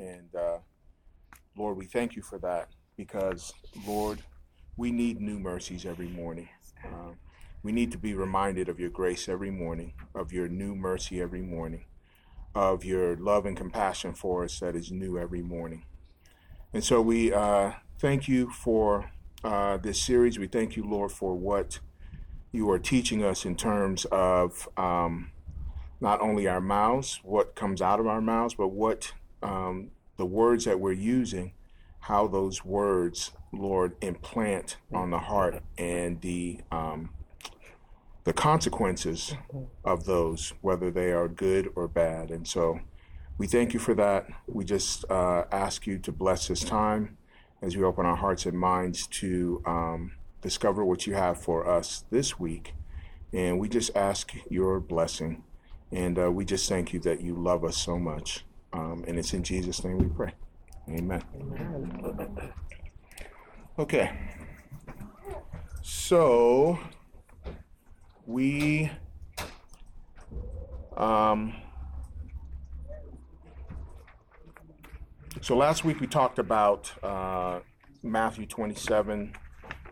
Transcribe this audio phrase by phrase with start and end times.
[0.00, 0.58] And uh,
[1.56, 3.52] Lord, we thank you for that because,
[3.86, 4.22] Lord,
[4.76, 6.48] we need new mercies every morning.
[6.82, 7.12] Uh,
[7.62, 11.42] we need to be reminded of your grace every morning, of your new mercy every
[11.42, 11.84] morning,
[12.54, 15.84] of your love and compassion for us that is new every morning.
[16.72, 19.10] And so we uh, thank you for
[19.44, 20.38] uh, this series.
[20.38, 21.80] We thank you, Lord, for what
[22.52, 25.32] you are teaching us in terms of um,
[26.00, 29.12] not only our mouths, what comes out of our mouths, but what
[29.42, 31.52] um, the words that we're using,
[32.00, 37.10] how those words, Lord, implant on the heart and the um,
[38.24, 39.34] the consequences
[39.84, 42.30] of those, whether they are good or bad.
[42.30, 42.80] And so
[43.38, 44.28] we thank you for that.
[44.46, 47.16] We just uh, ask you to bless this time
[47.62, 52.04] as we open our hearts and minds to um, discover what you have for us
[52.10, 52.74] this week.
[53.32, 55.42] And we just ask your blessing.
[55.90, 58.44] And uh, we just thank you that you love us so much.
[58.72, 60.32] Um, and it's in Jesus' name we pray.
[60.88, 61.22] Amen.
[61.34, 62.52] Amen.
[63.78, 64.10] Okay.
[65.82, 66.78] So
[68.26, 68.90] we
[70.96, 71.54] um,
[75.40, 77.60] so last week we talked about uh,
[78.02, 79.34] Matthew 27,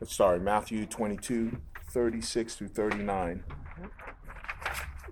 [0.04, 1.56] sorry, Matthew 22,
[1.90, 3.42] 36 through 39,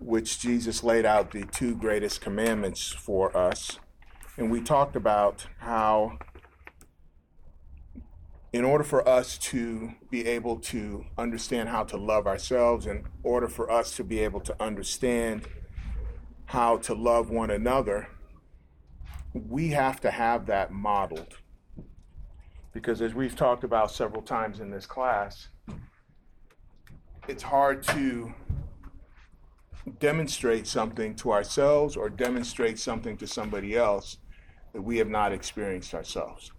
[0.01, 3.79] which Jesus laid out the two greatest commandments for us.
[4.37, 6.19] And we talked about how
[8.53, 13.49] in order for us to be able to understand how to love ourselves, in order
[13.49, 15.47] for us to be able to understand
[16.47, 18.09] how to love one another,
[19.35, 21.37] we have to have that modeled.
[22.73, 25.49] Because as we've talked about several times in this class,
[27.29, 28.33] it's hard to
[29.99, 34.19] demonstrate something to ourselves or demonstrate something to somebody else
[34.73, 36.53] that we have not experienced ourselves.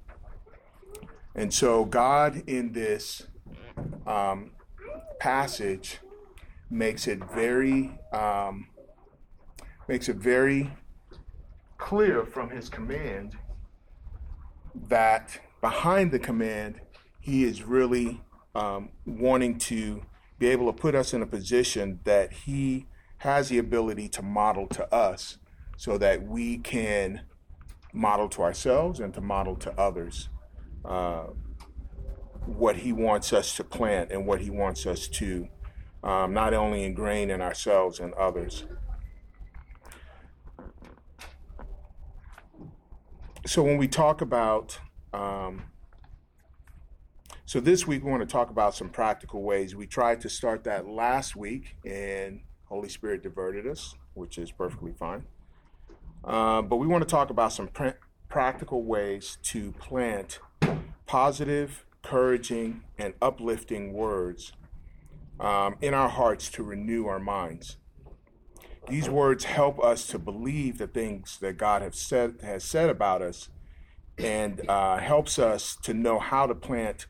[1.35, 3.27] And so, God in this
[4.07, 4.51] um,
[5.19, 5.99] passage
[6.69, 8.67] makes it very um,
[9.87, 10.71] makes it very
[11.77, 13.37] clear from His command
[14.89, 16.81] that behind the command,
[17.19, 18.21] He is really
[18.55, 20.03] um, wanting to
[20.39, 22.87] be able to put us in a position that He
[23.19, 25.37] has the ability to model to us,
[25.75, 27.21] so that we can
[27.93, 30.29] model to ourselves and to model to others
[30.85, 31.23] uh,
[32.45, 35.47] what he wants us to plant and what he wants us to
[36.03, 38.65] um, not only ingrain in ourselves and others.
[43.45, 44.79] So when we talk about,
[45.13, 45.63] um,
[47.45, 49.75] so this week we want to talk about some practical ways.
[49.75, 54.91] We tried to start that last week, and Holy Spirit diverted us, which is perfectly
[54.91, 55.23] fine.
[56.23, 57.89] Uh, but we want to talk about some pr-
[58.27, 60.39] practical ways to plant
[61.05, 64.53] positive, encouraging, and uplifting words
[65.39, 67.77] um, in our hearts to renew our minds.
[68.89, 73.21] These words help us to believe the things that God has said, has said about
[73.21, 73.49] us
[74.17, 77.05] and uh, helps us to know how to plant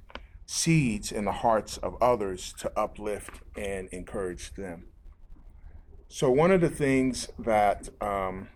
[0.46, 4.86] seeds in the hearts of others to uplift and encourage them.
[6.10, 8.48] So, one of the things that, um,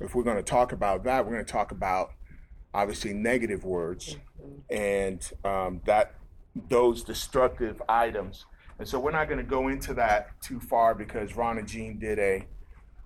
[0.00, 2.12] if we're going to talk about that, we're going to talk about
[2.74, 4.16] obviously negative words
[4.68, 6.14] and um, that
[6.68, 8.46] those destructive items.
[8.78, 11.98] And so we're not going to go into that too far because Ron and Jean
[11.98, 12.46] did a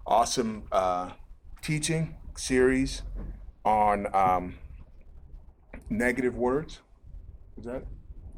[0.07, 1.11] awesome uh,
[1.61, 3.03] teaching series
[3.65, 4.55] on um,
[5.91, 6.81] negative words.
[7.59, 7.85] Is that?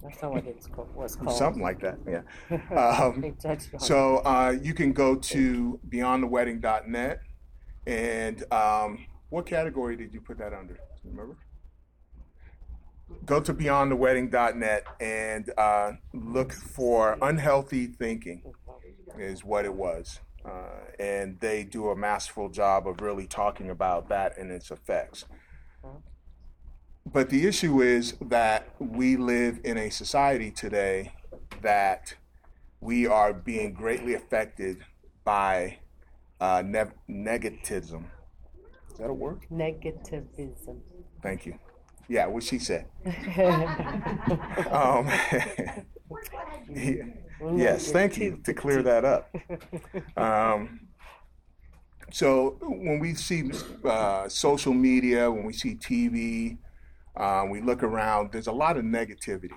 [0.02, 0.56] That's not what it
[0.94, 1.36] was called.
[1.36, 2.22] Something like that, yeah.
[2.76, 3.36] Um,
[3.78, 7.20] so uh, you can go to beyondthewedding.net.
[7.86, 10.78] And um, what category did you put that under?
[11.04, 11.36] remember?
[13.26, 18.42] Go to beyondthewedding.net and uh, look for unhealthy thinking,
[19.18, 20.20] is what it was.
[20.44, 25.24] Uh, and they do a masterful job of really talking about that and its effects.
[27.06, 31.12] But the issue is that we live in a society today
[31.62, 32.14] that
[32.80, 34.84] we are being greatly affected
[35.24, 35.78] by
[36.41, 38.04] uh, ne- negativism
[38.91, 39.41] is that a word?
[39.52, 40.80] Negativism.
[41.22, 41.58] Thank you.
[42.08, 42.86] Yeah, what she said.
[44.70, 45.06] um,
[47.56, 49.32] yes, thank you to clear that up.
[50.16, 50.80] Um,
[52.10, 53.53] so when we see
[53.84, 56.58] uh, social media, when we see TV,
[57.16, 59.51] uh, we look around, there's a lot of negativity.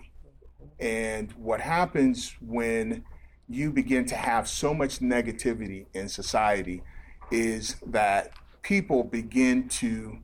[0.80, 3.04] And what happens when
[3.50, 6.82] you begin to have so much negativity in society
[7.32, 10.20] is that people begin to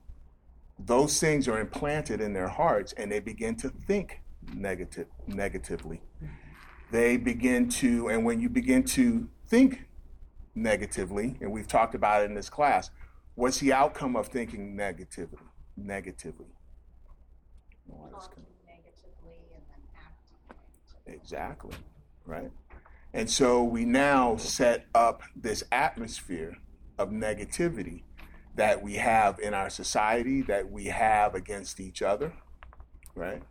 [0.85, 4.21] those things are implanted in their hearts and they begin to think
[4.55, 6.01] negative negatively.
[6.91, 9.85] They begin to, and when you begin to think
[10.55, 12.89] negatively, and we've talked about it in this class,
[13.35, 15.39] what's the outcome of thinking negatively?
[15.77, 16.47] Negatively.
[18.11, 21.15] Talking negatively and then acting negatively.
[21.15, 21.75] Exactly,
[22.25, 22.51] right?
[23.13, 26.57] And so we now set up this atmosphere
[26.97, 28.03] of negativity
[28.55, 32.33] that we have in our society, that we have against each other,
[33.15, 33.41] right?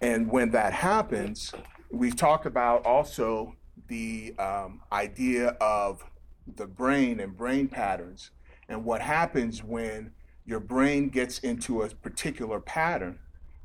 [0.00, 1.52] And when that happens,
[1.90, 3.56] we've talked about also
[3.88, 6.04] the um, idea of
[6.46, 8.30] the brain and brain patterns
[8.68, 10.12] and what happens when
[10.46, 13.18] your brain gets into a particular pattern,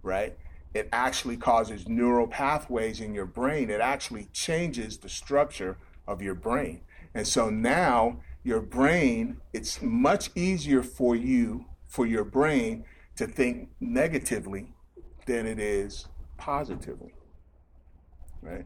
[0.03, 0.37] right?
[0.73, 3.69] It actually causes neural pathways in your brain.
[3.69, 6.81] It actually changes the structure of your brain.
[7.13, 12.85] And so now your brain, it's much easier for you, for your brain
[13.15, 14.73] to think negatively
[15.25, 16.07] than it is
[16.37, 17.13] positively,
[18.41, 18.65] right?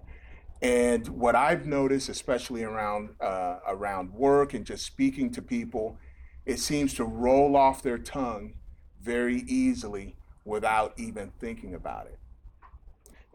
[0.61, 5.97] And what I've noticed, especially around uh, around work and just speaking to people,
[6.45, 8.53] it seems to roll off their tongue
[9.01, 10.15] very easily
[10.45, 12.19] without even thinking about it.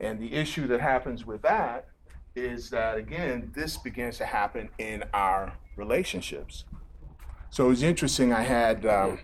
[0.00, 1.88] And the issue that happens with that
[2.36, 6.64] is that again, this begins to happen in our relationships.
[7.50, 8.32] So it was interesting.
[8.32, 9.18] I had um,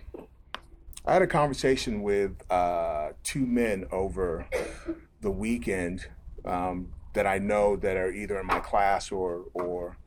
[1.05, 4.47] I had a conversation with uh, two men over
[5.21, 6.07] the weekend
[6.43, 9.97] um, that I know that are either in my class or or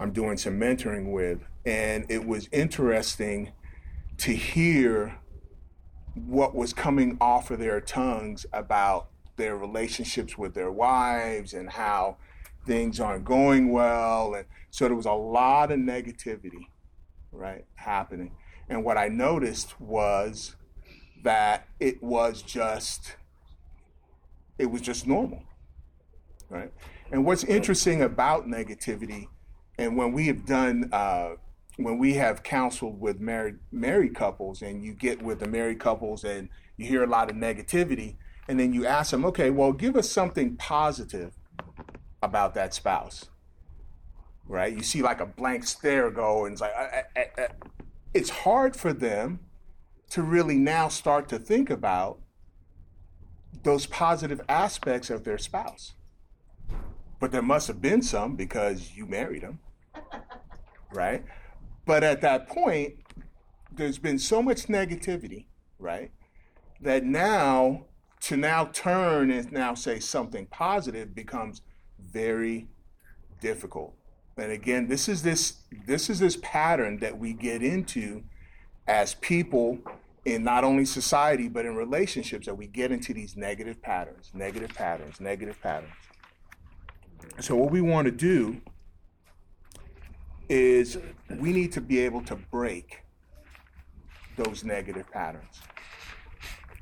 [0.00, 3.52] I'm doing some mentoring with, and it was interesting
[4.18, 5.18] to hear
[6.14, 12.16] what was coming off of their tongues about their relationships with their wives and how
[12.66, 14.34] things aren't going well.
[14.34, 16.66] And so there was a lot of negativity
[17.32, 18.32] right happening.
[18.68, 20.56] And what i noticed was
[21.22, 23.16] that it was just
[24.58, 25.42] it was just normal
[26.50, 26.72] right?
[27.10, 29.28] And what's interesting about negativity
[29.78, 31.30] and when we have done uh,
[31.82, 36.24] when we have counseled with married married couples and you get with the married couples
[36.24, 38.16] and you hear a lot of negativity
[38.48, 41.32] and then you ask them okay well give us something positive
[42.22, 43.26] about that spouse.
[44.46, 44.72] Right?
[44.72, 47.48] You see like a blank stare go and it's like I, I, I,
[48.12, 49.40] it's hard for them
[50.10, 52.18] to really now start to think about
[53.62, 55.92] those positive aspects of their spouse.
[57.20, 59.60] But there must have been some because you married them.
[60.92, 61.22] Right
[61.86, 62.94] but at that point,
[63.72, 65.46] there's been so much negativity,
[65.78, 66.10] right?
[66.80, 67.86] That now
[68.20, 71.62] to now turn and now say something positive becomes
[71.98, 72.68] very
[73.40, 73.94] difficult.
[74.36, 78.22] And again, this is this this is this pattern that we get into
[78.86, 79.78] as people
[80.24, 84.70] in not only society but in relationships that we get into these negative patterns, negative
[84.70, 85.92] patterns, negative patterns.
[87.40, 88.60] So what we want to do
[90.50, 90.98] is
[91.38, 93.02] we need to be able to break
[94.36, 95.60] those negative patterns.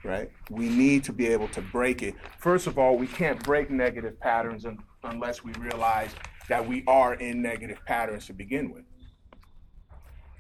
[0.03, 0.31] Right?
[0.50, 2.15] We need to be able to break it.
[2.38, 6.11] First of all, we can't break negative patterns un- unless we realize
[6.49, 8.85] that we are in negative patterns to begin with.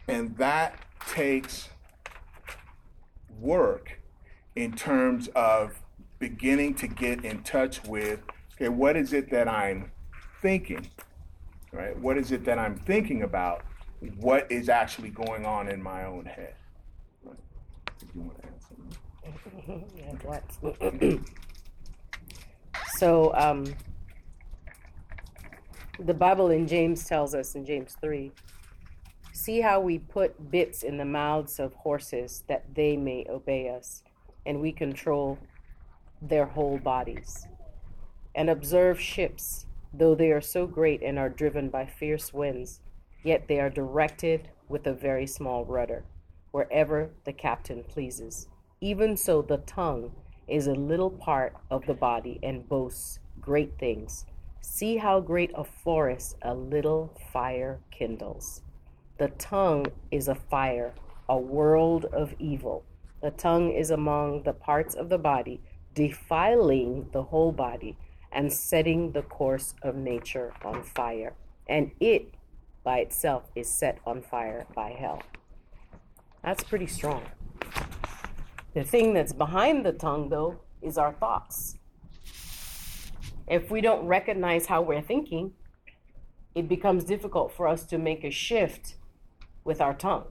[0.06, 0.76] And that
[1.08, 1.68] takes
[3.38, 4.00] work
[4.56, 5.82] in terms of
[6.18, 8.20] beginning to get in touch with
[8.54, 9.92] okay, what is it that I'm
[10.40, 10.88] thinking?
[11.72, 11.96] Right?
[11.98, 13.62] What is it that I'm thinking about?
[14.18, 16.54] What is actually going on in my own head?
[17.24, 17.36] Right?
[18.14, 18.48] you want to
[20.22, 21.20] what?
[22.96, 23.64] so, um,
[25.98, 28.30] the Bible in James tells us in James 3
[29.32, 34.02] see how we put bits in the mouths of horses that they may obey us,
[34.46, 35.38] and we control
[36.20, 37.46] their whole bodies.
[38.34, 42.80] And observe ships Though they are so great and are driven by fierce winds,
[43.22, 46.04] yet they are directed with a very small rudder,
[46.50, 48.48] wherever the captain pleases.
[48.80, 50.12] Even so, the tongue
[50.46, 54.26] is a little part of the body and boasts great things.
[54.60, 58.62] See how great a forest a little fire kindles.
[59.18, 60.94] The tongue is a fire,
[61.28, 62.84] a world of evil.
[63.22, 65.60] The tongue is among the parts of the body,
[65.94, 67.96] defiling the whole body
[68.32, 71.34] and setting the course of nature on fire.
[71.66, 72.34] And it
[72.84, 75.22] by itself is set on fire by hell.
[76.42, 77.22] That's pretty strong.
[78.74, 81.78] The thing that's behind the tongue, though, is our thoughts.
[83.46, 85.52] If we don't recognize how we're thinking,
[86.54, 88.96] it becomes difficult for us to make a shift
[89.64, 90.24] with our tongue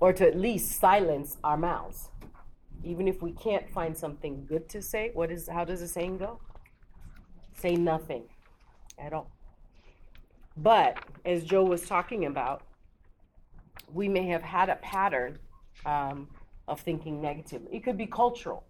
[0.00, 2.10] or to at least silence our mouths.
[2.84, 6.18] Even if we can't find something good to say, what is how does the saying
[6.18, 6.40] go?
[7.58, 8.24] Say nothing
[8.98, 9.30] at all.
[10.56, 12.62] But as Joe was talking about,
[13.92, 15.38] we may have had a pattern
[15.84, 16.28] um,
[16.68, 17.68] of thinking negatively.
[17.74, 18.64] It could be cultural,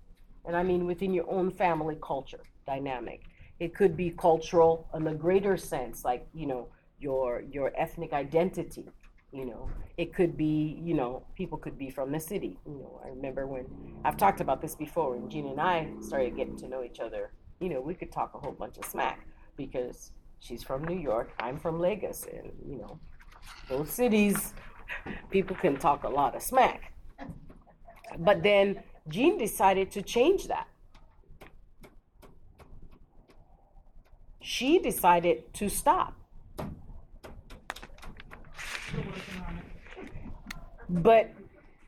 [0.44, 3.22] and I mean within your own family culture dynamic.
[3.58, 8.86] It could be cultural in a greater sense, like you know your your ethnic identity.
[9.32, 12.58] You know, it could be you know people could be from the city.
[12.66, 13.66] You know, I remember when
[14.04, 15.16] I've talked about this before.
[15.16, 18.34] When Gina and I started getting to know each other, you know, we could talk
[18.34, 22.76] a whole bunch of smack because she's from New York, I'm from Lagos, and you
[22.76, 22.98] know,
[23.68, 24.54] both cities,
[25.30, 26.92] people can talk a lot of smack.
[28.18, 30.68] But then Jean decided to change that.
[34.40, 36.14] She decided to stop.
[40.88, 41.32] But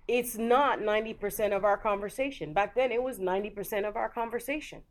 [0.09, 2.53] it's not 90% of our conversation.
[2.53, 4.83] Back then, it was 90% of our conversation.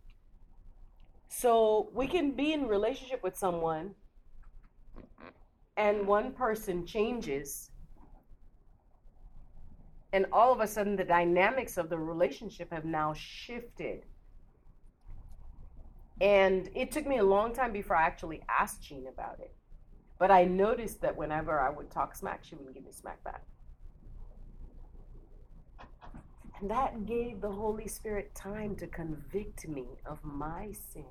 [1.27, 3.95] So we can be in relationship with someone
[5.75, 7.69] and one person changes
[10.13, 14.05] and all of a sudden the dynamics of the relationship have now shifted.
[16.21, 19.53] And it took me a long time before I actually asked Jean about it.
[20.17, 23.43] But I noticed that whenever I would talk smack, she wouldn't give me smack back.
[26.59, 31.03] And that gave the Holy Spirit time to convict me of my sin.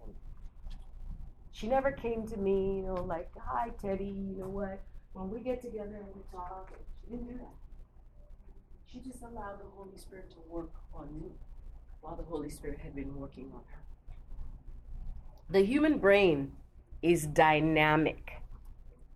[1.53, 4.83] She never came to me, you know, like, hi, Teddy, you know what?
[5.12, 7.55] When we get together and we talk, she didn't do that.
[8.93, 11.31] She just allowed the Holy Spirit to work on me
[12.00, 13.83] while the Holy Spirit had been working on her.
[15.49, 16.53] The human brain
[17.03, 18.33] is dynamic.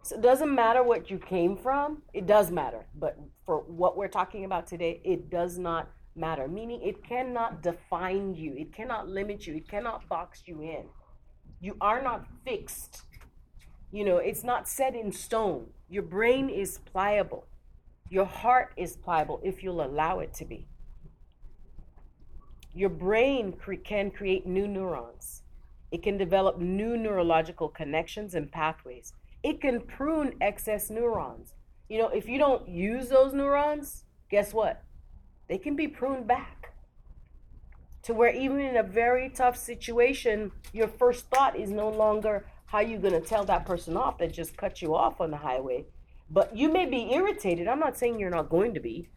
[0.03, 2.87] So it doesn't matter what you came from, it does matter.
[2.95, 8.35] But for what we're talking about today, it does not matter, meaning it cannot define
[8.35, 10.85] you, it cannot limit you, it cannot box you in.
[11.61, 13.03] You are not fixed.
[13.91, 15.67] You know, it's not set in stone.
[15.89, 17.47] Your brain is pliable.
[18.09, 20.69] Your heart is pliable if you'll allow it to be.
[22.73, 25.43] Your brain cre- can create new neurons.
[25.91, 29.12] It can develop new neurological connections and pathways.
[29.43, 31.55] It can prune excess neurons.
[31.89, 34.85] You know, if you don't use those neurons, guess what?
[35.50, 36.73] They can be pruned back
[38.04, 42.78] to where even in a very tough situation, your first thought is no longer how
[42.78, 45.85] you're going to tell that person off that just cut you off on the highway.
[46.30, 47.66] But you may be irritated.
[47.66, 49.09] I'm not saying you're not going to be.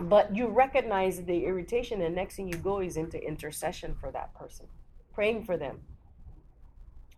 [0.00, 4.34] But you recognize the irritation, and next thing you go is into intercession for that
[4.34, 4.66] person,
[5.12, 5.80] praying for them.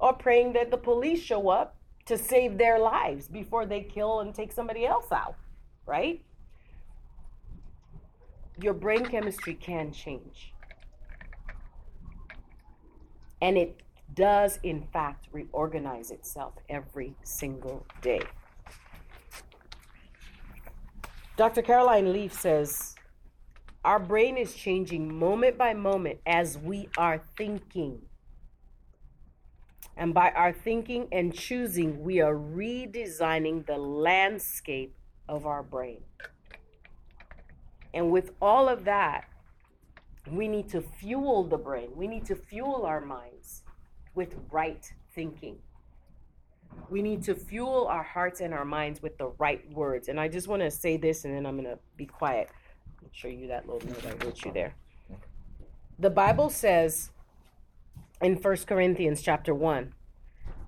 [0.00, 1.76] Or praying that the police show up
[2.06, 5.36] to save their lives before they kill and take somebody else out,
[5.86, 6.25] right?
[8.60, 10.52] Your brain chemistry can change.
[13.42, 13.80] And it
[14.14, 18.22] does, in fact, reorganize itself every single day.
[21.36, 21.60] Dr.
[21.60, 22.94] Caroline Leaf says,
[23.84, 28.00] Our brain is changing moment by moment as we are thinking.
[29.98, 34.94] And by our thinking and choosing, we are redesigning the landscape
[35.28, 36.02] of our brain.
[37.96, 39.24] And with all of that,
[40.30, 41.88] we need to fuel the brain.
[41.96, 43.62] We need to fuel our minds
[44.14, 45.56] with right thinking.
[46.90, 50.08] We need to fuel our hearts and our minds with the right words.
[50.08, 52.50] And I just want to say this and then I'm going to be quiet.
[53.02, 54.74] I'll show you that little note I wrote you there.
[55.98, 57.12] The Bible says
[58.20, 59.94] in 1 Corinthians chapter 1,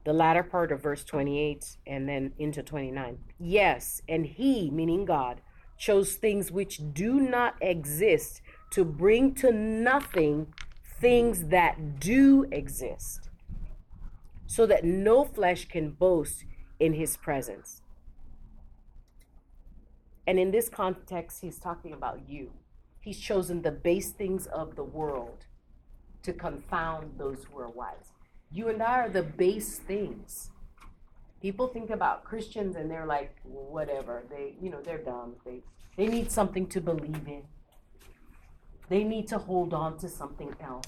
[0.07, 3.19] the latter part of verse 28 and then into 29.
[3.39, 5.43] Yes, and he, meaning God,
[5.79, 8.43] chose things which do not exist
[8.73, 10.53] to bring to nothing
[11.01, 13.31] things that do exist,
[14.47, 16.45] so that no flesh can boast
[16.81, 17.83] in his presence.
[20.27, 22.51] And in this context, he's talking about you.
[23.01, 25.47] He's chosen the base things of the world
[26.23, 28.13] to confound those who are wise.
[28.51, 30.51] You and I are the base things
[31.41, 34.25] people think about Christians and they're like, whatever.
[34.31, 35.37] They, you know, they're dumb.
[35.45, 35.63] They,
[35.97, 37.43] they need something to believe in.
[38.89, 40.87] They need to hold on to something else.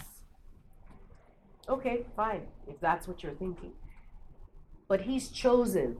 [1.68, 3.72] Okay, fine, if that's what you're thinking.
[4.88, 5.98] But He's chosen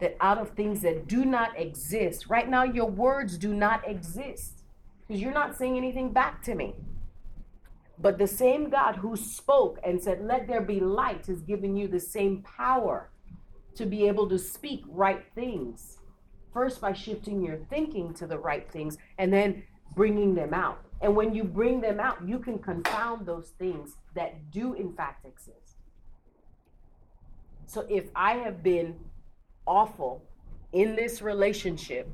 [0.00, 4.64] that out of things that do not exist, right now your words do not exist
[5.06, 6.74] because you're not saying anything back to me.
[7.98, 11.88] But the same God who spoke and said, Let there be light, has given you
[11.88, 13.10] the same power
[13.76, 15.98] to be able to speak right things.
[16.52, 19.62] First, by shifting your thinking to the right things, and then
[19.94, 20.82] bringing them out.
[21.00, 25.26] And when you bring them out, you can confound those things that do, in fact,
[25.26, 25.76] exist.
[27.66, 28.96] So if I have been
[29.66, 30.22] awful
[30.72, 32.08] in this relationship,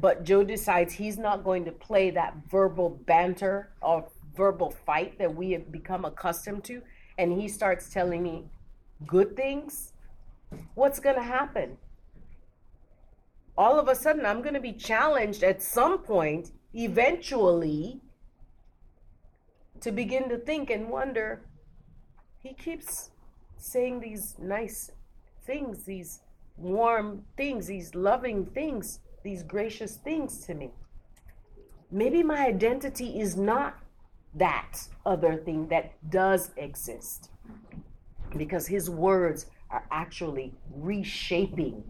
[0.00, 4.06] but Joe decides he's not going to play that verbal banter or
[4.36, 6.82] verbal fight that we have become accustomed to,
[7.18, 8.44] and he starts telling me
[9.06, 9.92] good things,
[10.74, 11.78] what's going to happen?
[13.56, 18.00] All of a sudden, I'm going to be challenged at some point, eventually,
[19.80, 21.42] to begin to think and wonder.
[22.38, 23.10] He keeps
[23.58, 24.90] saying these nice
[25.44, 26.20] things, these
[26.56, 30.70] warm things, these loving things, these gracious things to me.
[31.90, 33.78] Maybe my identity is not
[34.34, 37.30] that other thing that does exist
[38.36, 41.84] because his words are actually reshaping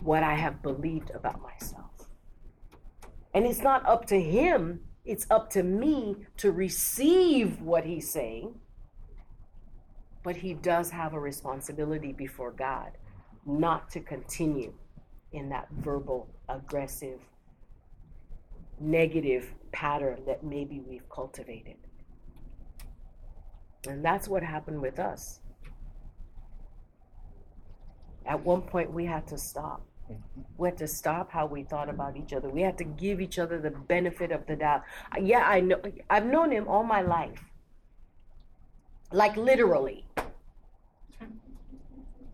[0.00, 1.90] what I have believed about myself.
[3.32, 8.54] And it's not up to him, it's up to me to receive what he's saying.
[10.22, 12.92] But he does have a responsibility before God
[13.44, 14.72] not to continue
[15.32, 17.18] in that verbal, aggressive,
[18.80, 21.76] negative pattern that maybe we've cultivated.
[23.86, 25.40] And that's what happened with us.
[28.26, 29.86] At one point, we had to stop.
[30.10, 30.40] Mm-hmm.
[30.58, 32.48] We had to stop how we thought about each other.
[32.48, 34.82] We had to give each other the benefit of the doubt.
[35.20, 35.80] Yeah, I know.
[36.10, 37.40] I've known him all my life,
[39.12, 40.06] like literally.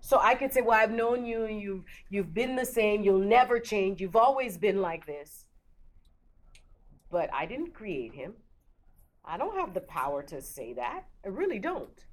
[0.01, 3.03] So I could say, "Well, I've known you, and you've you've been the same.
[3.03, 4.01] You'll never change.
[4.01, 5.45] You've always been like this."
[7.11, 8.35] But I didn't create him.
[9.25, 11.05] I don't have the power to say that.
[11.25, 12.05] I really don't.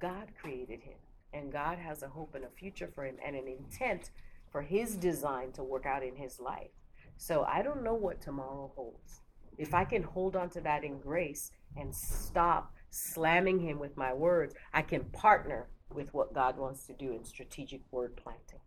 [0.00, 0.98] God created him,
[1.32, 4.10] and God has a hope and a future for him and an intent
[4.50, 6.70] for his design to work out in his life.
[7.16, 9.20] So I don't know what tomorrow holds.
[9.58, 14.12] If I can hold on to that in grace and stop slamming him with my
[14.12, 18.60] words, I can partner with what God wants to do in strategic word planting.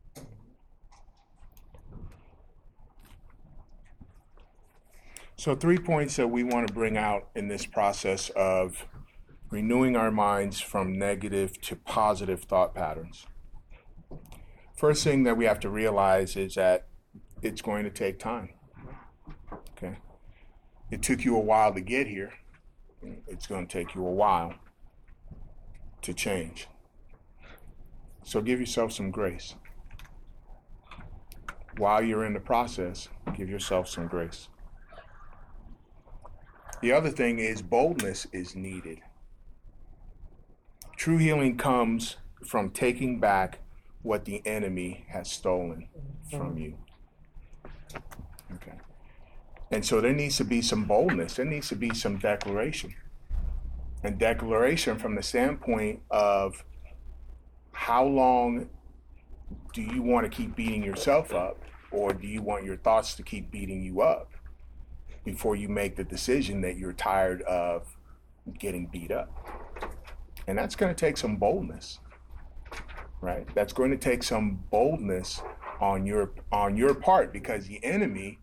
[5.38, 8.86] So, three points that we want to bring out in this process of
[9.52, 13.28] renewing our minds from negative to positive thought patterns.
[14.76, 16.88] First thing that we have to realize is that
[17.42, 18.50] it's going to take time.
[19.72, 19.98] Okay?
[20.90, 22.34] It took you a while to get here,
[23.28, 24.56] it's going to take you a while
[26.02, 26.68] to change.
[28.24, 29.56] So, give yourself some grace.
[31.78, 34.48] While you're in the process, give yourself some grace.
[36.82, 39.02] The other thing is boldness is needed.
[41.02, 43.58] True healing comes from taking back
[44.04, 45.88] what the enemy has stolen
[46.30, 46.78] from you.
[48.54, 48.78] Okay.
[49.72, 52.94] And so there needs to be some boldness, there needs to be some declaration.
[54.04, 56.64] And declaration from the standpoint of
[57.72, 58.70] how long
[59.74, 61.58] do you want to keep beating yourself up,
[61.90, 64.30] or do you want your thoughts to keep beating you up?
[65.24, 67.96] before you make the decision that you're tired of
[68.58, 69.91] getting beat up.
[70.52, 72.00] And that's going to take some boldness.
[73.22, 73.48] Right?
[73.56, 75.42] That's going to take some boldness
[75.80, 78.40] on your on your part because the enemy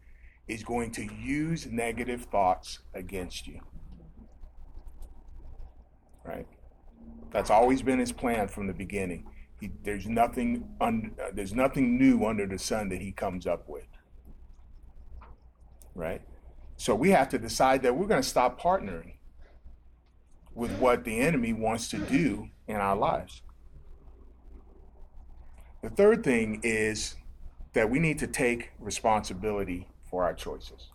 [0.49, 3.61] is going to use negative thoughts against you.
[6.25, 6.47] Right?
[7.31, 9.27] That's always been his plan from the beginning.
[9.61, 13.68] He, there's nothing un, uh, there's nothing new under the sun that he comes up
[13.68, 13.88] with.
[15.94, 16.23] Right?
[16.79, 19.17] So we have to decide that we're going to stop partnering
[20.59, 23.42] with what the enemy wants to do in our lives.
[25.83, 27.14] The third thing is
[27.75, 30.88] that we need to take responsibility for our choices.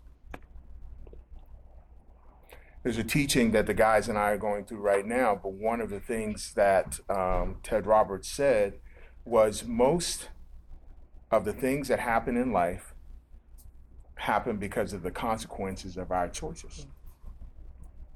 [2.84, 5.80] There's a teaching that the guys and I are going through right now, but one
[5.80, 8.80] of the things that um, Ted Roberts said
[9.24, 10.28] was most
[11.32, 12.94] of the things that happen in life
[14.16, 16.86] happen because of the consequences of our choices,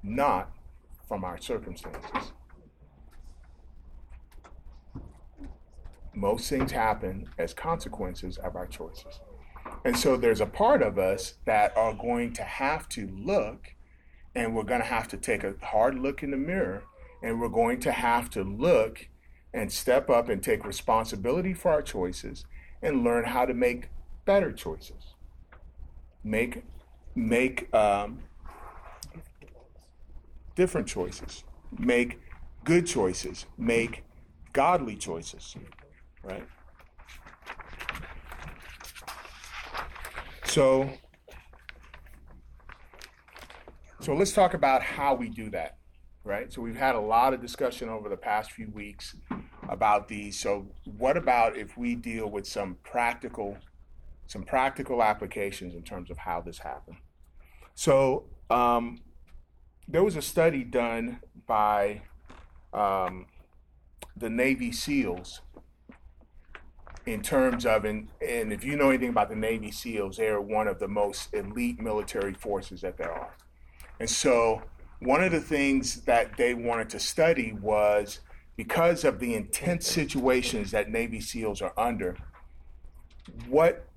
[0.03, 0.51] not
[1.07, 2.33] from our circumstances.
[6.13, 9.19] Most things happen as consequences of our choices.
[9.85, 13.75] And so there's a part of us that are going to have to look,
[14.33, 16.83] and we're going to have to take a hard look in the mirror,
[17.21, 19.07] and we're going to have to look
[19.53, 22.45] and step up and take responsibility for our choices
[22.81, 23.89] and learn how to make
[24.25, 25.15] better choices
[26.27, 26.63] make
[27.15, 28.19] make um,
[30.57, 31.43] different choices,
[31.77, 32.19] make
[32.65, 34.03] good choices, make
[34.53, 35.55] godly choices,
[36.23, 36.45] right?
[40.45, 40.89] So,
[43.99, 45.77] so let's talk about how we do that,
[46.23, 46.51] right?
[46.51, 49.15] So we've had a lot of discussion over the past few weeks
[49.69, 50.39] about these.
[50.39, 53.57] So what about if we deal with some practical,
[54.25, 56.97] some practical applications in terms of how this happened?
[57.75, 59.01] So um,
[59.87, 62.01] there was a study done by
[62.73, 63.27] um,
[64.15, 65.41] the Navy SEALs
[67.05, 70.67] in terms of and and if you know anything about the Navy SEALs, they're one
[70.67, 73.33] of the most elite military forces that there are.
[73.99, 74.61] And so
[74.99, 78.19] one of the things that they wanted to study was
[78.57, 82.17] because of the intense situations that Navy SEALs are under,
[83.47, 83.87] what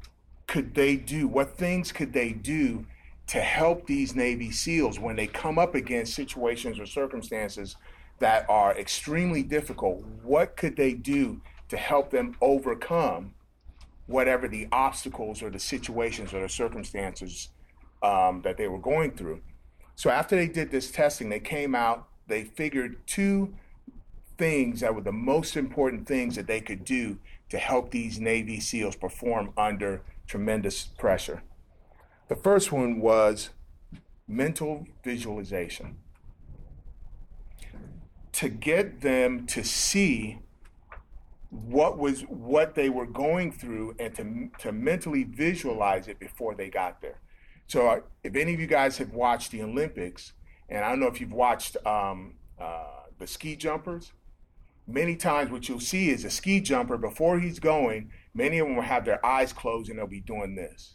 [0.46, 1.26] could they do?
[1.26, 2.86] What things could they do
[3.30, 7.76] to help these Navy SEALs when they come up against situations or circumstances
[8.18, 10.04] that are extremely difficult?
[10.22, 13.34] What could they do to help them overcome
[14.10, 17.50] whatever the obstacles or the situations or the circumstances
[18.02, 19.40] um, that they were going through.
[19.94, 23.54] So after they did this testing, they came out, they figured two
[24.36, 27.18] things that were the most important things that they could do
[27.50, 31.42] to help these Navy SEALs perform under tremendous pressure.
[32.30, 33.50] The first one was
[34.28, 35.98] mental visualization.
[38.34, 40.38] To get them to see
[41.50, 46.70] what was what they were going through and to to mentally visualize it before they
[46.70, 47.18] got there.
[47.66, 50.32] So uh, if any of you guys have watched the Olympics,
[50.68, 54.12] and I don't know if you've watched um, uh, the ski jumpers,
[54.86, 58.12] many times what you'll see is a ski jumper before he's going.
[58.34, 60.94] Many of them will have their eyes closed and they'll be doing this.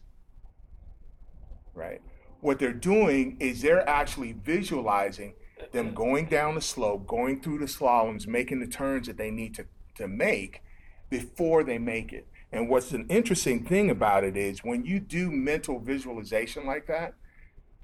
[1.75, 2.01] Right.
[2.41, 5.35] What they're doing is they're actually visualizing
[5.71, 9.53] them going down the slope, going through the slaloms, making the turns that they need
[9.55, 10.61] to to make
[11.09, 12.27] before they make it.
[12.51, 17.13] And what's an interesting thing about it is when you do mental visualization like that,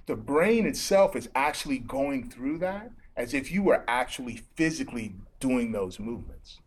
[0.06, 5.72] the brain itself is actually going through that as if you were actually physically doing
[5.72, 6.60] those movements.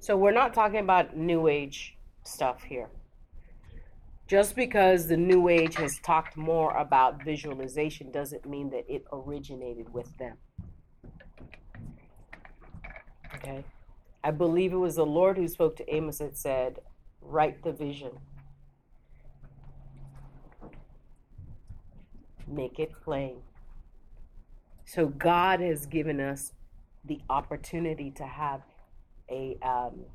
[0.00, 2.88] So we're not talking about new age stuff here.
[4.32, 9.92] Just because the new age has talked more about visualization doesn't mean that it originated
[9.92, 10.38] with them.
[13.34, 13.62] Okay?
[14.24, 16.78] I believe it was the Lord who spoke to Amos and said,
[17.20, 18.12] Write the vision.
[22.48, 23.36] Make it plain.
[24.86, 26.54] So God has given us
[27.04, 28.62] the opportunity to have
[29.30, 30.06] a, um,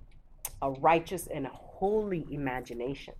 [0.64, 3.14] a righteous and a holy imagination,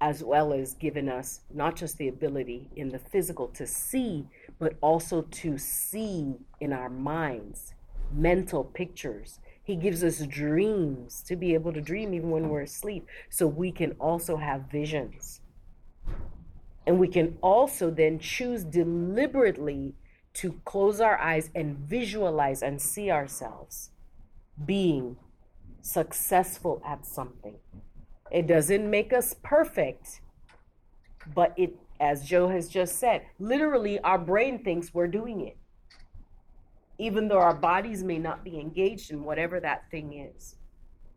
[0.00, 4.26] as well as given us not just the ability in the physical to see,
[4.58, 7.74] but also to see in our minds
[8.12, 9.40] mental pictures.
[9.62, 13.70] He gives us dreams to be able to dream even when we're asleep, so we
[13.70, 15.40] can also have visions.
[16.86, 19.94] And we can also then choose deliberately
[20.34, 23.90] to close our eyes and visualize and see ourselves
[24.64, 25.16] being
[25.82, 27.56] successful at something.
[28.30, 30.20] It doesn't make us perfect,
[31.34, 35.56] but it, as Joe has just said, literally our brain thinks we're doing it
[37.00, 40.56] even though our bodies may not be engaged in whatever that thing is.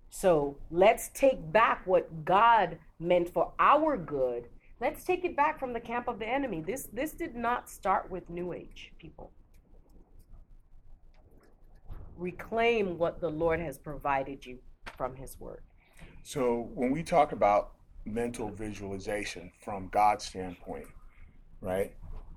[0.09, 4.47] So let's take back what God meant for our good.
[4.79, 6.63] Let's take it back from the camp of the enemy.
[6.65, 9.31] This this did not start with New Age people.
[12.17, 14.59] Reclaim what the Lord has provided you
[14.95, 15.63] from His Word.
[16.23, 17.71] So when we talk about
[18.05, 20.87] mental visualization from God's standpoint,
[21.59, 21.93] right?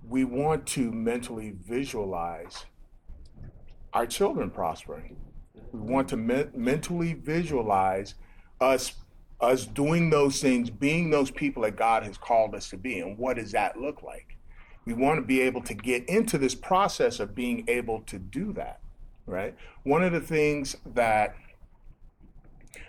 [0.08, 2.66] We want to mentally visualize
[3.92, 5.16] our children prospering.
[5.72, 8.14] We want to me- mentally visualize
[8.60, 8.94] us
[9.38, 13.00] us doing those things, being those people that God has called us to be.
[13.00, 14.38] And what does that look like?
[14.86, 18.54] We want to be able to get into this process of being able to do
[18.54, 18.80] that,
[19.26, 19.54] right?
[19.82, 21.36] One of the things that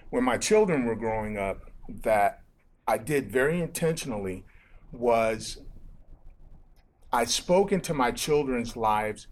[0.09, 1.71] when my children were growing up
[2.03, 2.41] that
[2.87, 4.45] I did very intentionally
[4.91, 5.59] was
[7.11, 9.27] I spoke into my children's lives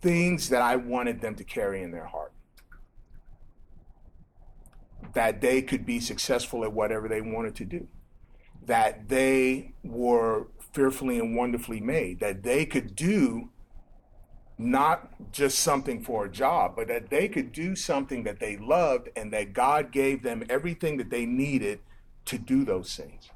[0.00, 2.32] things that I wanted them to carry in their heart.
[5.14, 7.86] That they could be successful at whatever they wanted to do.
[8.66, 12.20] That they were fearfully and wonderfully made.
[12.20, 13.50] That they could do
[14.70, 19.08] not just something for a job, but that they could do something that they loved
[19.16, 21.80] and that God gave them everything that they needed
[22.26, 23.30] to do those things.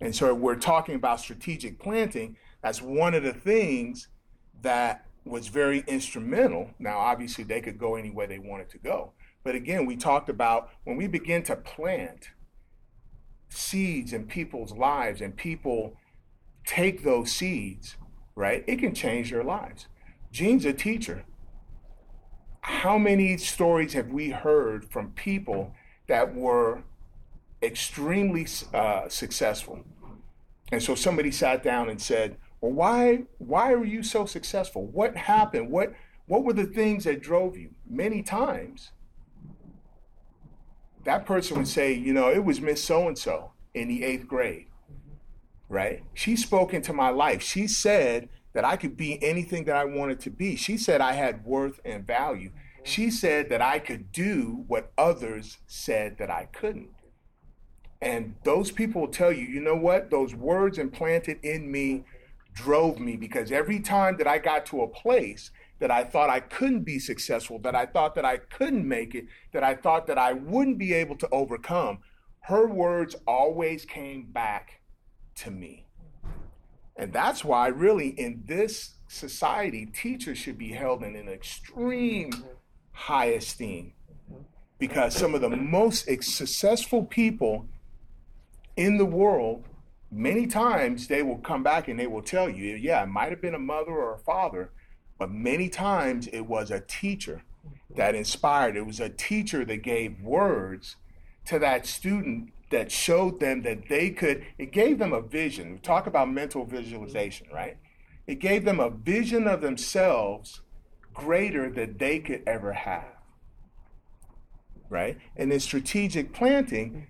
[0.00, 2.36] And so we're talking about strategic planting.
[2.62, 4.08] That's one of the things
[4.62, 6.70] that was very instrumental.
[6.78, 9.12] Now, obviously, they could go any way they wanted to go.
[9.44, 12.30] But again, we talked about when we begin to plant,
[13.48, 15.96] seeds in people's lives and people
[16.66, 17.96] take those seeds,
[18.34, 19.86] right, it can change their lives.
[20.30, 21.24] Gene's a teacher.
[22.60, 25.74] How many stories have we heard from people
[26.06, 26.82] that were
[27.62, 29.84] extremely uh, successful?
[30.70, 34.86] And so somebody sat down and said, "Well, why why are you so successful?
[34.86, 35.70] What happened?
[35.70, 35.94] What
[36.26, 38.92] what were the things that drove you?" Many times,
[41.04, 44.26] that person would say, "You know, it was Miss So and So in the eighth
[44.26, 44.66] grade."
[45.70, 46.02] Right?
[46.12, 47.42] She spoke into my life.
[47.42, 50.56] She said that I could be anything that I wanted to be.
[50.56, 52.50] She said I had worth and value.
[52.82, 56.90] She said that I could do what others said that I couldn't.
[58.02, 60.10] And those people will tell you, you know what?
[60.10, 62.04] Those words implanted in me
[62.52, 66.40] drove me because every time that I got to a place that I thought I
[66.40, 70.18] couldn't be successful, that I thought that I couldn't make it, that I thought that
[70.18, 71.98] I wouldn't be able to overcome,
[72.40, 74.80] her words always came back
[75.36, 75.87] to me.
[76.98, 82.32] And that's why, really, in this society, teachers should be held in an extreme
[82.90, 83.92] high esteem
[84.78, 87.66] because some of the most successful people
[88.76, 89.64] in the world,
[90.10, 93.40] many times they will come back and they will tell you, yeah, it might have
[93.40, 94.72] been a mother or a father,
[95.18, 97.42] but many times it was a teacher
[97.96, 98.76] that inspired.
[98.76, 100.96] It was a teacher that gave words
[101.46, 105.72] to that student that showed them that they could, it gave them a vision.
[105.72, 107.76] We talk about mental visualization, right?
[108.26, 110.60] It gave them a vision of themselves
[111.14, 113.16] greater than they could ever have.
[114.90, 115.18] Right?
[115.36, 117.08] And in strategic planting,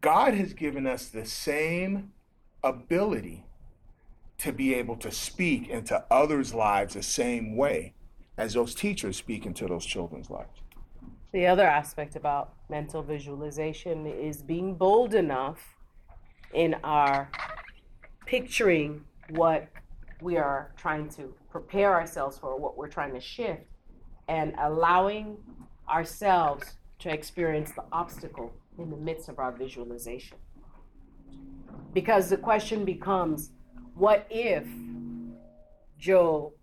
[0.00, 2.12] God has given us the same
[2.62, 3.44] ability
[4.38, 7.94] to be able to speak into others' lives the same way
[8.38, 10.60] as those teachers speak into those children's lives.
[11.32, 15.76] The other aspect about mental visualization is being bold enough
[16.54, 17.30] in our
[18.26, 19.68] picturing what
[20.22, 23.62] we are trying to prepare ourselves for, what we're trying to shift,
[24.28, 25.36] and allowing
[25.88, 30.36] ourselves to experience the obstacle in the midst of our visualization.
[31.92, 33.50] Because the question becomes
[33.94, 34.66] what if
[35.98, 36.54] Joe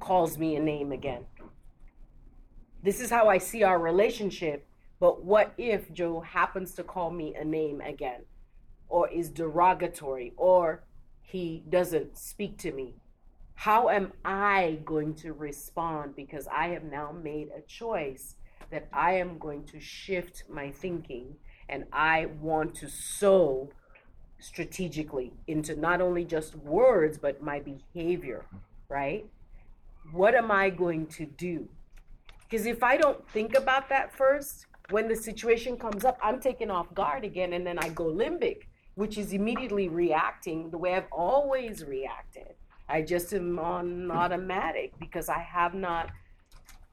[0.00, 1.24] calls me a name again?
[2.86, 4.64] This is how I see our relationship,
[5.00, 8.20] but what if Joe happens to call me a name again?
[8.88, 10.84] Or is derogatory, or
[11.20, 12.94] he doesn't speak to me?
[13.56, 16.14] How am I going to respond?
[16.14, 18.36] Because I have now made a choice
[18.70, 21.34] that I am going to shift my thinking
[21.68, 23.68] and I want to sow
[24.38, 28.44] strategically into not only just words, but my behavior,
[28.88, 29.26] right?
[30.12, 31.68] What am I going to do?
[32.48, 36.70] Because if I don't think about that first, when the situation comes up, I'm taken
[36.70, 38.62] off guard again, and then I go limbic,
[38.94, 42.54] which is immediately reacting the way I've always reacted.
[42.88, 46.10] I just am on automatic because I have not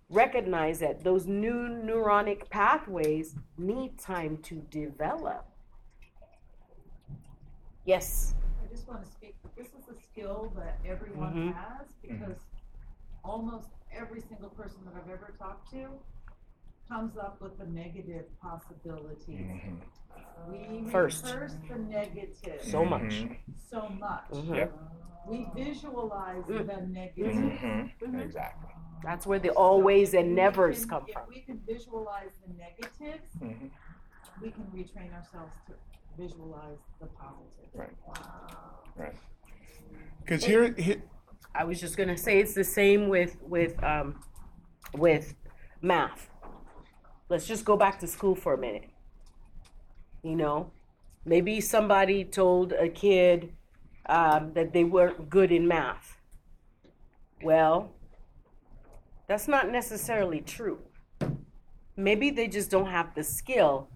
[0.09, 5.45] recognized that those new neuronic pathways need time to develop.
[7.85, 8.33] Yes.
[8.63, 9.35] I just want to speak.
[9.55, 11.51] This is a skill that everyone mm-hmm.
[11.51, 13.29] has because mm-hmm.
[13.29, 15.87] almost every single person that I've ever talked to
[16.87, 19.29] comes up with the negative possibilities.
[19.29, 19.75] Mm-hmm.
[20.51, 23.33] We first the negative so much, mm-hmm.
[23.69, 24.29] so much.
[24.31, 24.55] Mm-hmm.
[24.55, 24.79] Yep.
[25.27, 26.67] We visualize mm.
[26.67, 27.33] the negative.
[27.33, 28.19] Mm-hmm.
[28.19, 28.69] Exactly.
[29.03, 31.23] That's where the always and nevers can, come from.
[31.23, 33.67] If we can visualize the negatives, mm-hmm.
[34.41, 35.73] we can retrain ourselves to
[36.17, 37.73] visualize the positives.
[37.73, 37.89] Right.
[38.95, 39.15] Right.
[40.19, 41.01] Because here, here,
[41.55, 44.19] I was just gonna say it's the same with with um,
[44.93, 45.35] with
[45.81, 46.29] math.
[47.29, 48.89] Let's just go back to school for a minute.
[50.23, 50.71] You know,
[51.25, 53.53] maybe somebody told a kid
[54.07, 56.17] um, that they weren't good in math.
[57.43, 57.91] Well,
[59.27, 60.79] that's not necessarily true.
[61.95, 63.89] Maybe they just don't have the skill.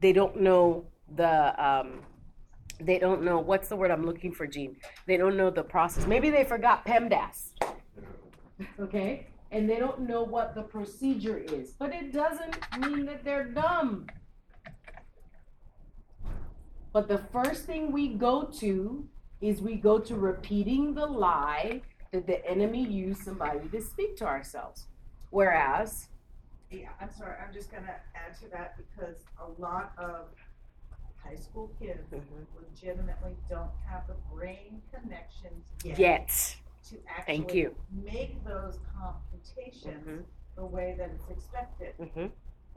[0.00, 2.00] They don't know the um,
[2.86, 4.76] they don't know what's the word I'm looking for, Gene.
[5.06, 6.06] They don't know the process.
[6.06, 7.52] Maybe they forgot PEMDAS.
[8.80, 9.26] Okay?
[9.50, 11.72] And they don't know what the procedure is.
[11.78, 14.06] But it doesn't mean that they're dumb.
[16.92, 19.08] But the first thing we go to
[19.40, 21.80] is we go to repeating the lie
[22.12, 24.86] that the enemy used somebody to speak to ourselves.
[25.30, 26.08] Whereas,
[26.70, 30.26] yeah, I'm sorry, I'm just going to add to that because a lot of
[31.24, 32.42] high school kids mm-hmm.
[32.60, 36.56] legitimately don't have the brain connections yet, yet.
[36.88, 37.74] to actually Thank you.
[38.04, 40.20] make those computations mm-hmm.
[40.56, 41.94] the way that it's expected.
[42.00, 42.26] Mm-hmm.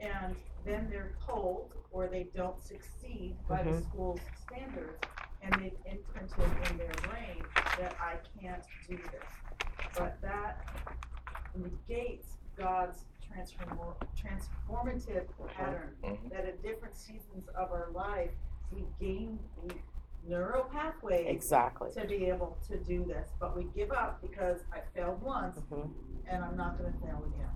[0.00, 3.88] and then they're told or they don't succeed by the Mhm.
[3.88, 5.00] school's standards
[5.42, 7.42] and they've imprinted in their brain
[7.78, 9.24] that I can't do this.
[9.96, 10.66] But that
[11.54, 16.30] negates God's transform- transformative pattern Mhm.
[16.30, 18.30] that at different seasons of our life
[18.72, 19.38] we gain
[20.26, 21.90] neural pathways Exactly.
[21.92, 25.90] to be able to do this, but we give up because I failed once Mhm.
[26.26, 27.48] and I'm not going to fail again.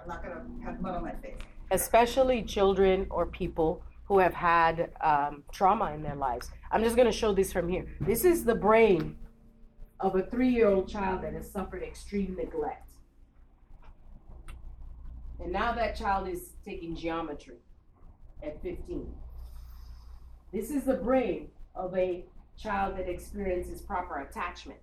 [0.00, 1.38] I'm not going to have mud on my face.
[1.70, 6.50] Especially children or people who have had um, trauma in their lives.
[6.70, 7.86] I'm just going to show this from here.
[8.00, 9.16] This is the brain
[10.00, 12.88] of a three year old child that has suffered extreme neglect.
[15.42, 17.56] And now that child is taking geometry
[18.42, 19.12] at 15.
[20.52, 22.24] This is the brain of a
[22.56, 24.78] child that experiences proper attachment.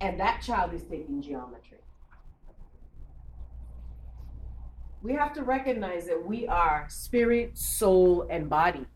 [0.00, 1.78] And that child is taking geometry.
[5.02, 8.86] We have to recognize that we are spirit, soul, and body.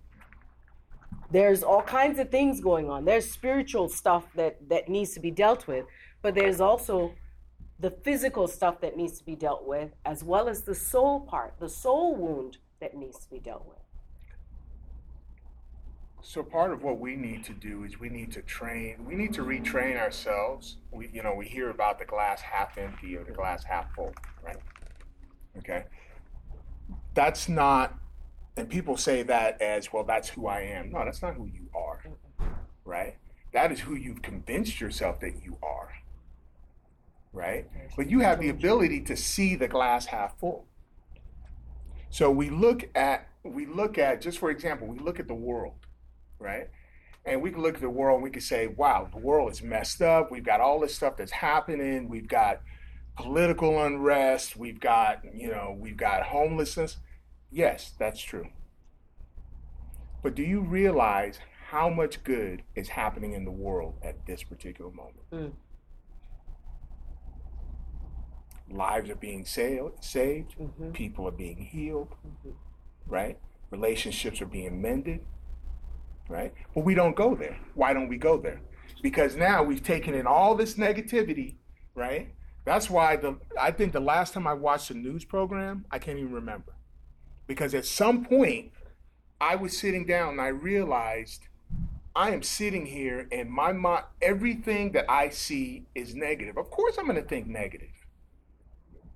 [1.31, 3.07] There's all kinds of things going on.
[3.07, 5.87] There's spiritual stuff that, that needs to be dealt with,
[6.21, 7.15] but there's also
[7.85, 11.53] the physical stuff that needs to be dealt with, as well as the soul part,
[11.61, 13.77] the soul wound that needs to be dealt with.
[16.23, 19.05] So part of what we need to do is we need to train.
[19.05, 20.79] We need to retrain ourselves.
[20.93, 24.15] We, you know, we hear about the glass half empty or the glass half full,
[24.43, 24.57] right?
[25.59, 25.85] Okay.
[27.13, 27.93] That's not,
[28.57, 30.05] and people say that as well.
[30.05, 30.91] That's who I am.
[30.91, 32.01] No, that's not who you are,
[32.87, 33.19] right?
[33.53, 35.93] That is who you've convinced yourself that you are,
[37.35, 37.69] right?
[37.97, 40.67] But you have the ability to see the glass half full.
[42.09, 45.75] So we look at we look at just for example, we look at the world
[46.45, 46.69] right?
[47.25, 49.63] And we can look at the world and we can say, wow, the world is
[49.63, 50.31] messed up.
[50.31, 52.09] We've got all this stuff that's happening.
[52.09, 52.61] We've got
[53.17, 54.57] political unrest.
[54.57, 56.99] We've got, you know, we've got homelessness.
[57.51, 58.49] Yes, that's true.
[60.23, 64.91] But do you realize how much good is happening in the world at this particular
[64.91, 65.31] moment?
[65.33, 65.53] Mm.
[68.75, 70.93] Lives are being sa- saved, Mhm.
[70.93, 72.55] people are being healed, Mhm.
[73.07, 73.39] right?
[73.71, 75.25] Relationships are being mended,
[76.29, 76.53] right?
[76.75, 77.57] But we don't go there.
[77.75, 78.61] Why don't we go there?
[79.01, 81.55] Because now we've taken in all this negativity,
[81.95, 82.35] right?
[82.65, 86.19] That's why the I think the last time I watched a news program, I can't
[86.19, 86.75] even remember.
[87.47, 88.73] Because at some point
[89.41, 91.47] I was sitting down and I realized
[92.17, 96.57] I am sitting here and my mind everything that I see is negative.
[96.57, 97.94] Of course I'm going to think negative.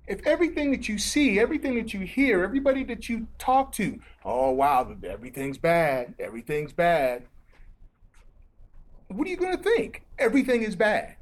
[0.09, 4.49] If everything that you see, everything that you hear, everybody that you talk to, oh
[4.49, 7.27] wow, everything's bad, everything's bad.
[9.09, 10.03] What are you going to think?
[10.17, 11.15] Everything is bad.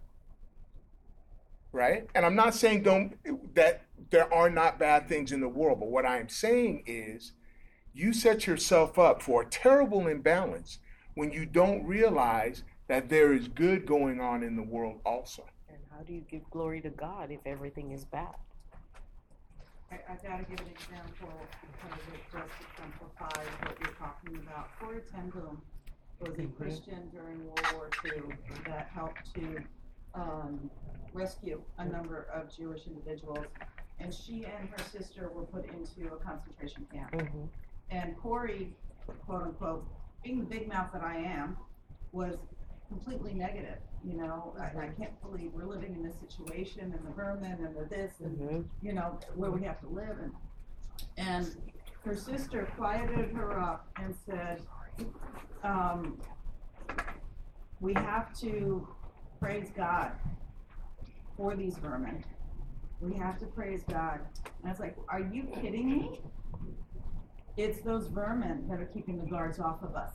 [1.74, 2.08] Right?
[2.16, 3.18] And I'm not saying don't
[3.56, 7.34] that there are not bad things in the world, but what I'm saying is
[7.94, 10.80] you set yourself up for a terrible imbalance
[11.16, 15.46] when you don't realize that there is good going on in the world also.
[15.68, 18.36] And how do you give glory to God if everything is bad?
[19.92, 24.70] I, I gotta give an example because it just exemplifies what you're talking about.
[24.80, 25.62] Corrie Ten Boom
[26.20, 26.58] was a Mhm.
[26.58, 29.64] Christian during World War II that helped to,
[30.14, 30.70] um,
[31.14, 33.46] rescue a number of Jewish individuals.
[34.00, 37.12] And she and her sister were put into a concentration camp.
[37.14, 37.46] Mm-hmm.
[37.90, 38.76] And Corrie,
[39.26, 39.88] quote unquote,
[40.24, 41.58] being the big mouth that I am,
[42.12, 42.36] was
[42.90, 43.80] completely negative.
[44.08, 47.76] You know, I, I can't believe we're living in this situation and the vermin and
[47.76, 48.62] the this and Mm-hmm.
[48.86, 50.32] you know, where we have to live and
[51.18, 51.56] and
[52.06, 54.62] her sister quieted her up and said,
[55.64, 56.18] um,
[57.82, 58.88] we have to
[59.40, 60.12] praise God
[61.36, 62.24] for these vermin.
[63.02, 64.22] We have to praise God.
[64.46, 66.22] And I was like, are you kidding me?
[67.58, 70.14] It's those vermin that are keeping the guards off of us.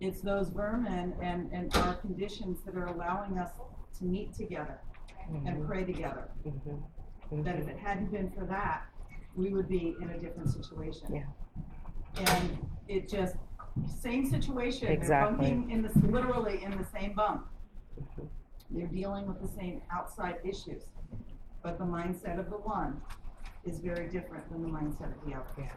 [0.00, 3.50] It's those vermin and, and our conditions that are allowing us
[3.98, 4.78] to meet together
[5.28, 5.66] and mm-hmm.
[5.66, 6.28] pray together.
[6.46, 7.42] Mm-hmm.
[7.42, 7.70] That if mm-hmm.
[7.70, 8.84] it hadn't been for that,
[9.34, 11.14] we would be in a different situation.
[11.14, 12.32] Yeah.
[12.32, 13.36] And it just,
[14.00, 15.50] same situation, they're Exactly.
[15.50, 17.46] bumping in this, literally in the same bump.
[18.00, 18.26] Mm-hmm.
[18.70, 20.82] They're dealing with the same outside issues.
[21.62, 23.00] But the mindset of the one
[23.64, 25.46] is very different than the mindset of the other.
[25.58, 25.72] Yeah.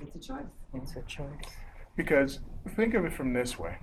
[0.00, 0.46] It's a choice.
[0.74, 1.26] It's a choice.
[1.98, 2.38] Because
[2.76, 3.76] think of it from this way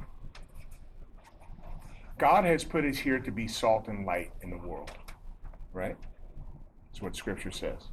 [2.18, 4.90] God has put us here to be salt and light in the world,
[5.74, 5.98] right?
[6.88, 7.90] That's what Scripture says.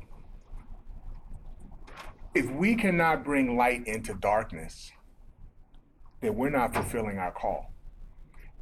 [2.34, 4.92] If we cannot bring light into darkness,
[6.20, 7.74] then we're not fulfilling our call.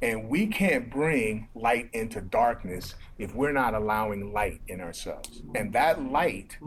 [0.01, 5.43] And we can't bring light into darkness if we're not allowing light in ourselves.
[5.53, 6.57] And that light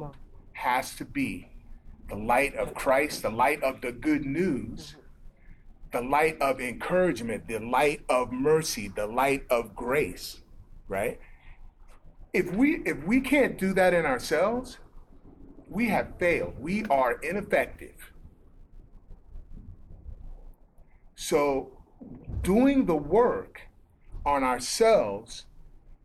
[0.53, 1.49] has to be
[2.09, 4.97] the light of Christ, the light of the good news,
[5.93, 10.41] the light of encouragement, the light of mercy, the light of grace,
[10.89, 11.19] right?
[12.33, 14.79] If we if we can't do that in ourselves,
[15.69, 16.55] we have failed.
[16.59, 18.13] We are ineffective.
[21.15, 21.79] So
[22.43, 23.63] doing the work
[24.27, 25.47] on ourselves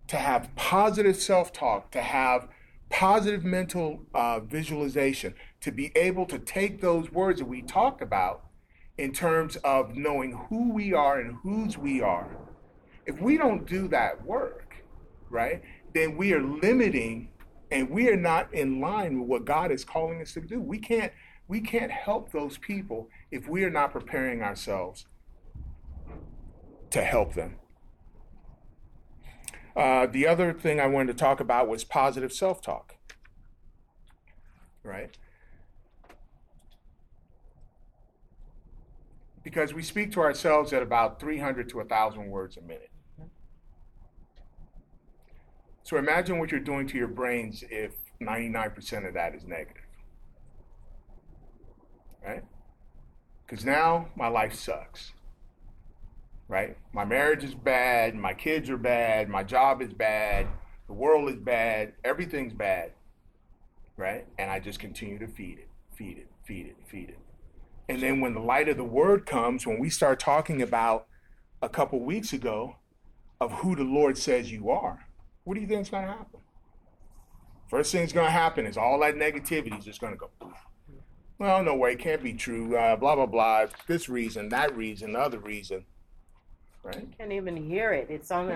[0.08, 2.48] to have positive self-talk, to have
[2.90, 8.46] positive mental uh, visualization, to be able to take those words that we talked about
[8.98, 12.30] in terms of knowing who we are and whose we are.
[13.06, 14.76] If we don't do that work,
[15.30, 15.62] right,
[15.94, 17.30] then we are limiting
[17.72, 20.60] and we are not in line with what God is calling us to do.
[20.60, 21.12] We can't
[21.48, 25.08] we can't help those people if we are not preparing ourselves
[26.92, 27.56] to help them.
[29.76, 32.96] Uh, the other thing I wanted to talk about was positive self talk.
[34.84, 35.18] Right?
[39.50, 42.92] Because we speak to ourselves at about 300 to 1,000 words a minute.
[45.82, 49.82] So imagine what you're doing to your brains if 99% of that is negative.
[52.24, 52.44] Right?
[53.44, 55.14] Because now my life sucks.
[56.48, 56.78] Right?
[56.94, 60.46] My marriage is bad, my kids are bad, my job is bad,
[60.86, 62.92] the world is bad, everything's bad.
[63.98, 64.28] Right?
[64.38, 67.18] And I just continue to feed it, feed it, feed it, feed it.
[67.90, 71.08] And then when the light of the word comes, when we start talking about
[71.60, 72.76] a couple weeks ago
[73.42, 75.08] of who the Lord says you are,
[75.44, 76.40] what do you think is going to happen?
[77.68, 80.30] First thing that's going to happen is all that negativity is just going to go.
[81.40, 82.78] Well, no way, it can't be true.
[82.78, 83.66] Uh, blah blah blah.
[83.88, 85.86] This reason, that reason, the other reason.
[86.84, 87.02] Right?
[87.02, 88.08] You can't even hear it.
[88.10, 88.54] It's on the.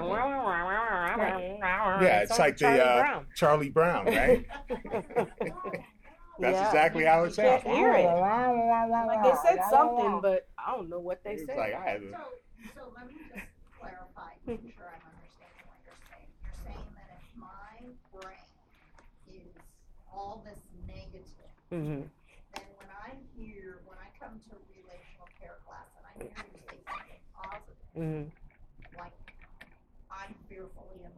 [2.02, 3.26] Yeah, it's, like Charlie the uh, Brown.
[3.36, 4.46] Charlie Brown, right?
[6.40, 6.66] That's Yeah.
[6.68, 7.64] exactly how it You sounds.
[7.64, 8.06] can't hear it.
[8.06, 11.58] Like they said something, but I don't know what they It's said.
[11.58, 12.18] like I have So,
[12.76, 13.46] so let me just
[13.80, 16.30] clarify, make sure I'm understanding what you're saying.
[16.42, 17.86] You're saying that if my
[18.18, 18.50] brain
[19.30, 19.54] is
[20.12, 22.02] all this negative, mm-hmm.
[22.58, 26.60] then when I hear, when I come to relational care class and I hear you
[26.66, 28.24] say something positive, hmm
[28.98, 29.14] like,
[30.10, 31.14] I'm fearfully and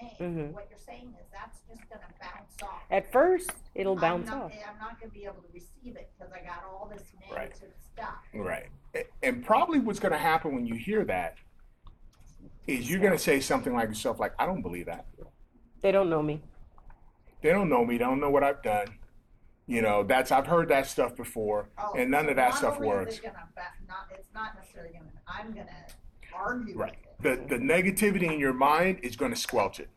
[0.00, 0.52] wonderfully made, Mhm.
[0.54, 2.82] what you're saying is that's just gonna bounce off.
[2.90, 4.52] At first, it'll I'm bounce not- off.
[4.68, 7.48] I'm not gonna be able to receive it, cause I got all this Right.
[7.50, 8.14] negative stuff.
[8.34, 8.68] right.
[8.94, 11.36] A- And probably what's going to happen when you hear that
[12.66, 15.06] is you're going to say something like yourself, like, I don't believe that.
[15.80, 16.42] They don't know me.
[17.42, 17.98] They don't know me.
[17.98, 18.98] They don't know what I've done.
[19.66, 22.54] You know, that's I've heard that stuff before, Oh, and none so of that not
[22.56, 23.20] stuff only is works.
[23.20, 25.86] gonna ba- not, it's not necessarily gonna, I'm gonna
[26.34, 26.92] argue with Right.
[26.94, 27.09] it.
[27.22, 29.88] The the negativity in your mind is going to squelch it.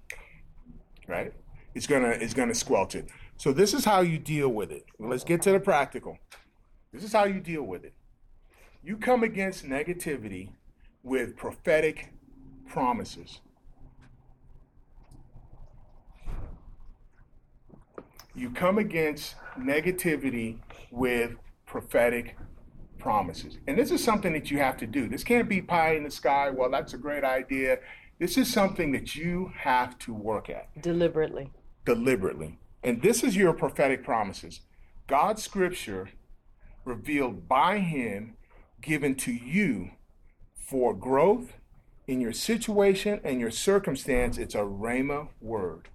[1.07, 1.33] Right?
[1.75, 3.07] It's gonna it's gonna squelch it.
[3.37, 4.85] So this is how you deal with it.
[4.99, 6.17] Let's get to the practical.
[6.91, 7.93] This is how you deal with it.
[8.83, 10.49] You come against negativity
[11.01, 12.13] with prophetic
[12.67, 13.39] promises.
[18.35, 20.57] You come against negativity
[20.91, 22.35] with prophetic
[23.03, 23.57] promises.
[23.67, 25.07] And this is something that you have to do.
[25.07, 26.49] This can't be pie in the sky.
[26.49, 27.77] Well, that's a great idea.
[28.17, 31.51] This is something that you have to work at Deliberately.
[31.85, 32.57] deliberately.
[32.81, 34.61] And this is your prophetic promises.
[35.07, 36.09] God's scripture
[36.85, 38.35] revealed by Him,
[38.81, 39.91] given to you
[40.55, 41.53] for growth
[42.07, 44.37] in your situation and your circumstance.
[44.37, 45.89] It's a Rhema word.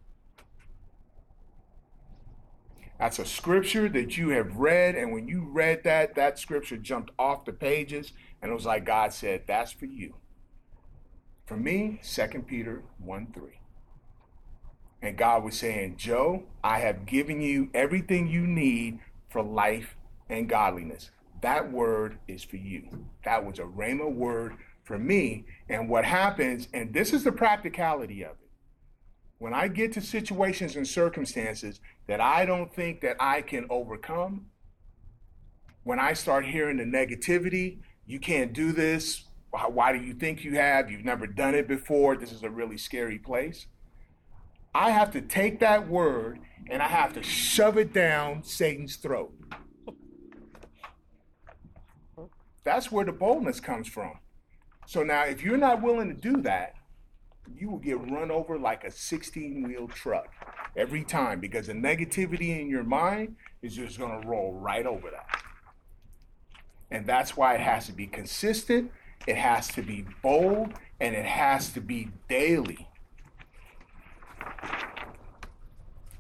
[2.99, 7.13] That's a scripture that you have read, and when you read that, that scripture jumped
[7.19, 10.15] off the pages, and it was like God said, That's for you.
[11.47, 13.61] For me, 2 Peter 1 3.
[15.01, 19.97] And God was saying, Joe, I have given you everything you need for life
[20.29, 21.11] and godliness.
[21.41, 23.07] That word is for you.
[23.25, 25.45] That was a Rhema word for me.
[25.69, 28.48] And what happens, and this is the practicality of it.
[29.39, 34.47] When I get to situations and circumstances that I don't think that I can overcome,
[35.85, 39.25] when I start hearing the negativity, you can't do this.
[39.51, 40.91] Why do you think you have?
[40.91, 42.17] You've never done it before.
[42.17, 43.67] This is a really scary place.
[44.75, 49.33] I have to take that word and I have to shove it down Satan's throat.
[52.65, 54.19] That's where the boldness comes from.
[54.87, 56.75] So now, if you're not willing to do that,
[57.57, 60.29] you will get run over like a 16 wheel truck
[60.77, 65.11] every time because the negativity in your mind is just going to roll right over
[65.11, 65.43] that.
[66.91, 68.91] And that's why it has to be consistent
[69.27, 72.89] it has to be bold, and it has to be daily.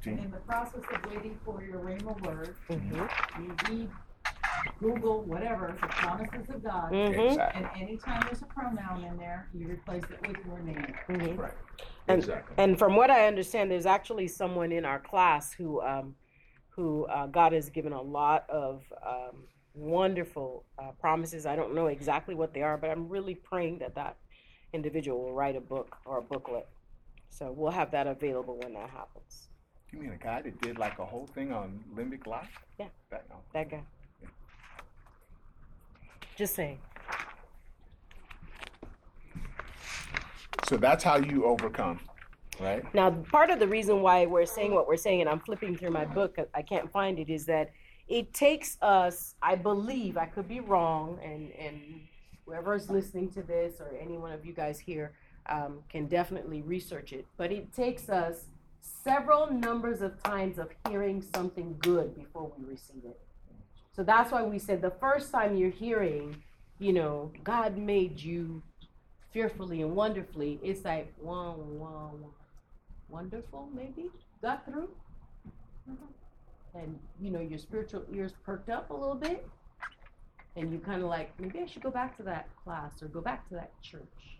[0.04, 3.42] And in the process of waiting for your Rhema word, Mm-hmm.
[3.42, 3.90] you read,
[4.80, 6.92] Google, whatever, the promises of God.
[6.92, 7.20] Mm-hmm.
[7.20, 7.62] Exactly.
[7.62, 10.94] And anytime there's a pronoun in there, you replace it with your name.
[11.08, 11.40] Mm-hmm.
[11.40, 11.52] Right.
[12.08, 12.54] And, Exactly.
[12.56, 16.14] and from what I understand, there's actually someone in our class who, um,
[16.68, 19.44] who uh, God has given a lot of um,
[19.74, 21.44] wonderful uh, promises.
[21.44, 24.16] I don't know exactly what they are, but I'm really praying that that
[24.72, 26.66] individual will write a book or a booklet.
[27.30, 29.48] So we'll have that available when that happens.
[29.92, 32.48] You mean a guy that did like a whole thing on limbic life?
[32.78, 32.88] Yeah.
[33.10, 33.36] That, no.
[33.54, 33.82] That guy.
[36.38, 36.78] Just saying.
[40.68, 41.98] So that's how you overcome,
[42.60, 42.84] right?
[42.94, 45.90] Now, part of the reason why we're saying what we're saying, and I'm flipping through
[45.90, 47.72] my book, I can't find it, is that
[48.06, 51.80] it takes us, I believe, I could be wrong, and, and
[52.46, 55.14] whoever's listening to this or any one of you guys here
[55.48, 58.44] um, can definitely research it, but it takes us
[58.80, 63.18] several numbers of times of hearing something good before we receive it.
[63.98, 66.36] So that's why we said the first time you're hearing,
[66.78, 68.62] you know, God made you
[69.32, 72.12] fearfully and wonderfully, it's like, wow, wow,
[73.08, 74.08] wonderful maybe?
[74.40, 74.88] Got through?
[75.90, 76.78] Mm-hmm.
[76.78, 79.44] And you know your spiritual ears perked up a little bit
[80.54, 83.20] and you kind of like maybe i should go back to that class or go
[83.20, 84.38] back to that church.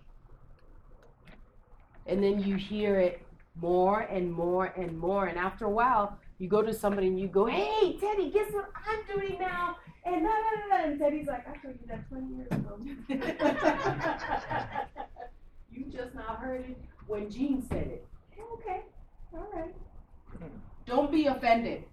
[2.07, 3.27] And then you hear it
[3.61, 7.27] more and more and more and after a while you go to somebody and you
[7.29, 10.85] go hey teddy guess what i'm doing now and da, da, da.
[10.85, 12.79] and teddy's like i told you that 20 years ago
[15.73, 18.07] you just now heard it when gene said it
[18.55, 18.83] okay,
[19.33, 19.75] all right.
[20.87, 21.85] Don't be offended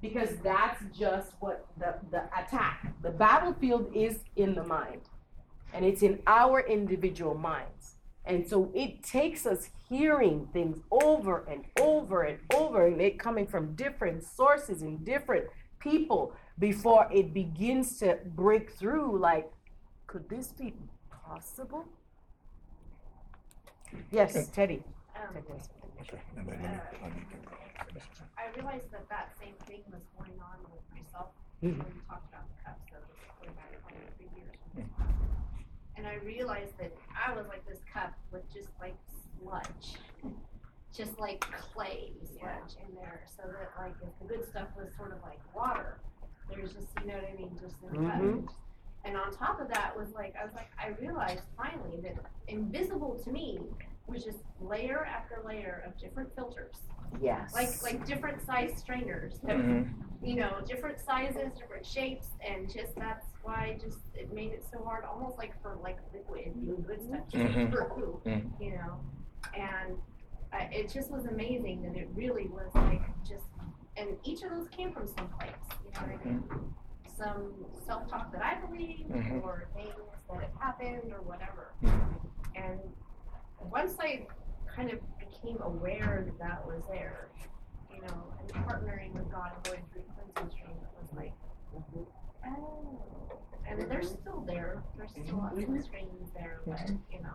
[0.00, 5.02] because that's just what the, the attack, the battlefield is in the mind
[5.72, 7.97] and it's in our individual minds.
[8.28, 13.46] And so it takes us hearing things over and over and over and it coming
[13.46, 15.46] from different sources and different
[15.78, 19.50] people before it begins to break through like,
[20.06, 20.74] could this be
[21.10, 21.86] possible?
[24.10, 24.82] Yes, Teddy.
[25.16, 25.44] Um, Teddy
[26.00, 26.20] Okay.
[26.36, 27.22] And then let me,
[27.82, 28.00] let me
[28.38, 31.28] I realized that that same thing was going on with myself
[31.62, 31.78] Mhm.
[31.78, 32.82] when we talked about the cups.
[32.90, 34.56] So this is going back probably three years.
[34.76, 35.27] Hmm.
[35.98, 36.92] And I realized that
[37.26, 38.94] I was like this cup with just like
[39.42, 39.98] sludge,
[40.96, 41.40] just like
[41.74, 43.22] clay sludge in there.
[43.36, 45.98] So that like if the good stuff was sort of like water,
[46.48, 48.46] there's just you know what I mean, just in the Mhm.
[48.46, 48.54] cup.
[49.04, 52.14] And on top of that was like I was like I realized finally that
[52.46, 53.58] invisible to me
[54.08, 56.76] was just layer after layer of different filters
[57.20, 57.54] Yes.
[57.54, 59.92] like like different size strainers that, Mhm.
[60.22, 64.82] you know different sizes different shapes and just that's why just it made it so
[64.84, 67.70] hard almost like for like liquid you know, good stuff just Mhm.
[67.70, 68.60] through, Mhm.
[68.60, 69.00] you know
[69.54, 69.98] and
[70.52, 73.44] I, it just was amazing that it really was like just
[73.96, 75.50] and each of those came from someplace
[75.84, 76.74] you know what I mean
[77.06, 77.52] some
[77.86, 79.42] self-talk that I believed Mhm.
[79.42, 79.94] or things
[80.30, 82.20] that have happened or whatever Mhm.
[82.54, 82.80] and
[83.60, 84.26] once I
[84.74, 87.28] kind of became aware that that was there,
[87.92, 90.02] you know, and partnering with God and going through
[90.34, 91.32] cleansing stream, it was like,
[92.46, 93.02] oh,
[93.68, 94.82] and they're still there.
[94.96, 97.32] There's still lots of streams there, but you know,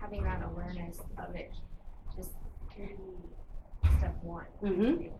[0.00, 1.52] having that awareness of it
[2.16, 2.30] just
[2.74, 4.46] can be step one.
[4.62, 5.10] Mhm.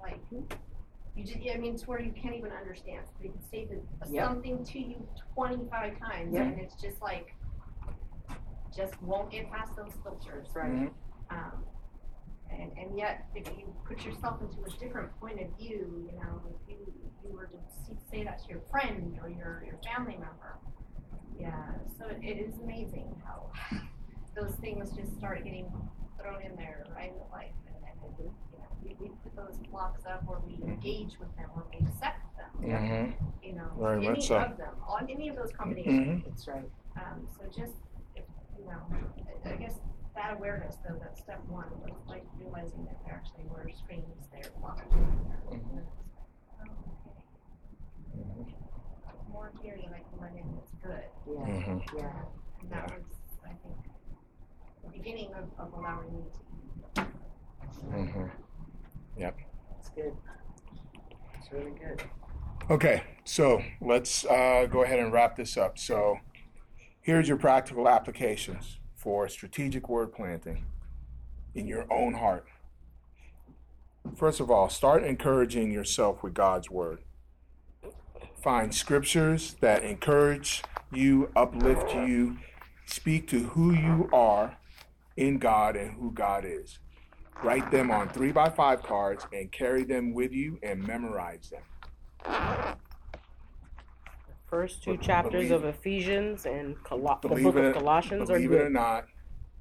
[0.00, 3.04] Like, you just, I mean, it's where you can't even understand.
[3.20, 3.80] They can say the,
[4.12, 4.24] Yep.
[4.26, 6.46] something to you 25 times, Yep.
[6.46, 7.34] and it's just like,
[8.76, 10.46] just won't get past those filters.
[10.54, 10.70] Right.
[10.70, 10.90] Mhm.
[11.30, 11.64] Um,
[12.50, 16.40] and, and yet, if you put yourself into a different point of view, you know,
[16.48, 16.92] if you,
[17.24, 20.58] you were to see, say that to your friend or your, your family member,
[21.38, 23.50] yeah, so it, it is amazing how
[24.36, 25.66] those things just start getting
[26.20, 27.50] thrown in there right in life.
[27.66, 31.50] And, and you know, we, we put those blocks up or we engage with them,
[31.56, 33.14] or we accept them, Mhm.
[33.42, 34.36] you know, Very any much so.
[34.38, 36.22] of them, on any of those combinations.
[36.22, 36.24] Mhm.
[36.28, 36.70] That's right.
[36.96, 37.95] Um, so just, if,
[38.66, 38.82] you know,
[39.44, 39.78] I- I guess
[40.14, 44.50] that awareness though, that step one was like realizing that there actually were screens there,
[44.60, 45.40] blockages there.
[45.52, 46.70] And then like,
[48.18, 48.54] oh, okay.
[49.30, 51.04] More here that I can in that's good.
[51.28, 51.46] Yeah.
[51.46, 51.94] Mhm.
[51.96, 52.22] Yeah.
[52.62, 53.04] And that was,
[53.44, 53.76] I think,
[54.82, 56.24] the beginning of, of allowing me
[56.94, 57.06] to.
[57.90, 58.30] Mhm.
[59.18, 59.36] Yep.
[59.70, 60.16] That's good.
[61.38, 62.02] It's really good.
[62.68, 65.78] Okay, so let's uh, go ahead and wrap this up.
[65.78, 66.18] So,
[67.06, 70.64] here's your practical applications for strategic word planting
[71.54, 72.44] in your own heart.
[74.16, 76.98] First of all, start encouraging yourself with God's word.
[78.42, 82.38] Find scriptures that encourage you, uplift you,
[82.86, 84.56] speak to who you are
[85.16, 86.80] in God and who God is.
[87.40, 92.76] Write them on three by five cards and carry them with you and memorize them.
[94.48, 98.30] First two But chapters believe- of Ephesians and Colo- the Believe book it, of Colossians
[98.30, 98.72] are believe it or good.
[98.72, 99.06] not,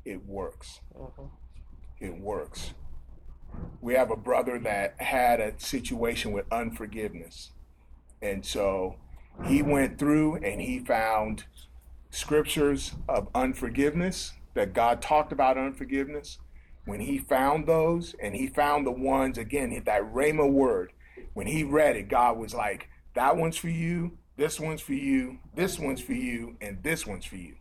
[0.05, 0.81] it works.
[0.95, 1.29] Mhm.
[1.99, 2.73] It works.
[3.81, 7.51] We have a brother that had a situation with unforgiveness.
[8.21, 8.97] And so
[9.45, 11.45] he went through and he found
[12.11, 16.37] scriptures of unforgiveness that God talked about unforgiveness.
[16.85, 20.93] When he found those and he found the ones, again, that Rhema word,
[21.33, 25.39] when he read it, God was like, that one's for you, this one's for you,
[25.53, 27.55] this one's for you, and this one's for you.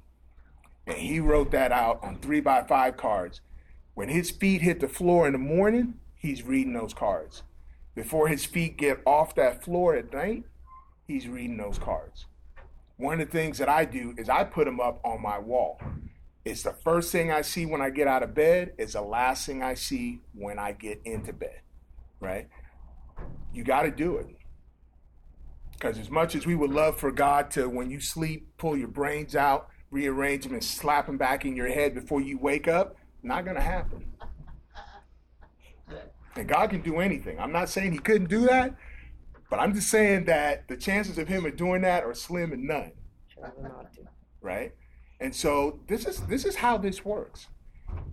[0.87, 3.41] And he wrote that out on three by five cards.
[3.95, 7.43] When his feet hit the floor in the morning, he's reading those cards.
[7.95, 10.45] Before his feet get off that floor at night,
[11.07, 12.27] he's reading those cards.
[12.97, 15.81] One of the things that I do is I put them up on my wall.
[16.45, 19.47] It's the first thing I see when I get out of bed, it's the last
[19.47, 21.61] thing I see when I get into bed,
[22.21, 22.49] right?
[23.53, 24.37] You got to do it.
[25.75, 28.89] Because as much as we would love for God to, when you sleep, pull your
[28.89, 32.97] brains out, rearrange them, and slap them back in your head before you wake up,
[33.23, 34.05] not going to happen.
[36.37, 37.39] And God can do anything.
[37.39, 38.75] I'm not saying He couldn't do that,
[39.51, 42.67] but I'm just saying that the chances of Him of doing that are slim and
[42.67, 42.93] none,
[44.41, 44.73] right?
[45.21, 47.47] And so this is this is how this works.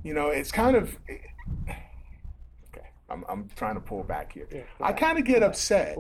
[0.03, 1.90] You know, it's kind of okay.
[3.11, 4.47] I'm I'm trying to pull back here.
[4.51, 5.97] Yeah, pull I kind of get upset.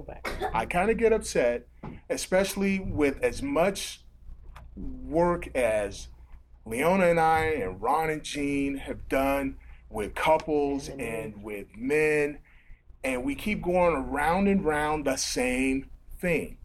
[0.53, 1.67] I kind of get upset,
[2.09, 4.01] especially with as much
[4.75, 6.07] work as
[6.65, 9.57] Leona and I and Ron and Jean have done
[9.89, 12.39] with couples and with men,
[13.03, 15.89] and we keep going around and round the same
[16.19, 16.57] thing.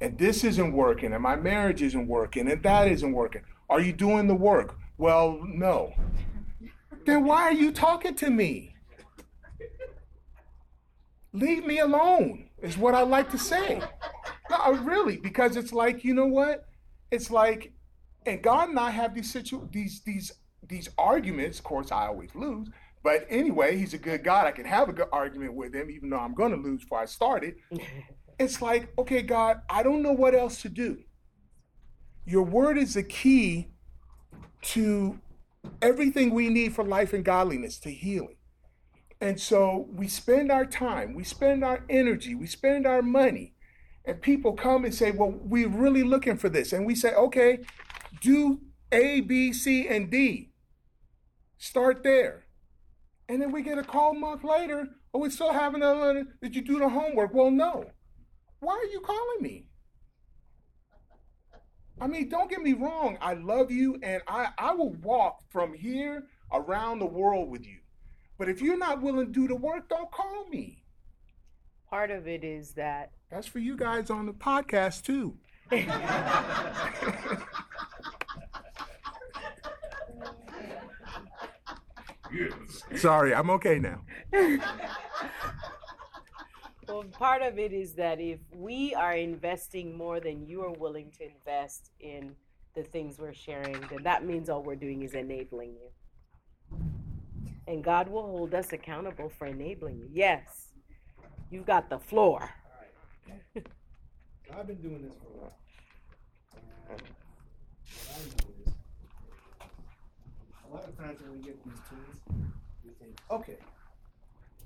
[0.00, 3.42] And this isn't working, and my marriage isn't working, and that isn't working.
[3.68, 4.78] Are you doing the work?
[4.96, 5.92] Well, no.
[7.04, 8.74] Then why are you talking to me?
[11.38, 13.80] Leave me alone is what I like to say.
[14.50, 16.64] No, uh, really, because it's like you know what?
[17.10, 17.72] It's like,
[18.26, 20.32] and God and I have these situ these these
[20.66, 21.58] these arguments.
[21.58, 22.68] Of course, I always lose.
[23.02, 24.46] But anyway, he's a good God.
[24.46, 27.00] I can have a good argument with him, even though I'm going to lose before
[27.00, 27.56] I started.
[28.40, 30.98] It's like, okay, God, I don't know what else to do.
[32.24, 33.72] Your word is the key
[34.62, 35.18] to
[35.82, 38.37] everything we need for life and godliness, to healing.
[39.20, 43.54] And so we spend our time, we spend our energy, we spend our money,
[44.04, 46.72] and people come and say, Well, we're really looking for this.
[46.72, 47.60] And we say, Okay,
[48.20, 48.60] do
[48.92, 50.50] A, B, C, and D.
[51.58, 52.44] Start there.
[53.28, 56.54] And then we get a call a month later, Oh, we still haven't done Did
[56.54, 57.34] you do the homework?
[57.34, 57.84] Well, no.
[58.60, 59.66] Why are you calling me?
[62.00, 63.18] I mean, don't get me wrong.
[63.20, 67.80] I love you, and I, I will walk from here around the world with you.
[68.38, 70.84] But if you're not willing to do the work, don't call me.
[71.90, 75.36] Part of it is that That's for you guys on the podcast too.
[82.96, 84.02] Sorry, I'm okay now.
[86.88, 91.10] well, part of it is that if we are investing more than you are willing
[91.18, 92.36] to invest in
[92.74, 95.90] the things we're sharing, then that means all we're doing is enabling you.
[97.68, 100.08] And God will hold us accountable for enabling you.
[100.10, 100.72] Yes,
[101.50, 102.48] you've got the floor.
[103.54, 103.62] So
[104.58, 105.58] I've been doing this for a while.
[106.56, 108.72] And what I know is,
[110.64, 112.42] a lot of times when we get these tools,
[112.82, 113.58] we think, okay,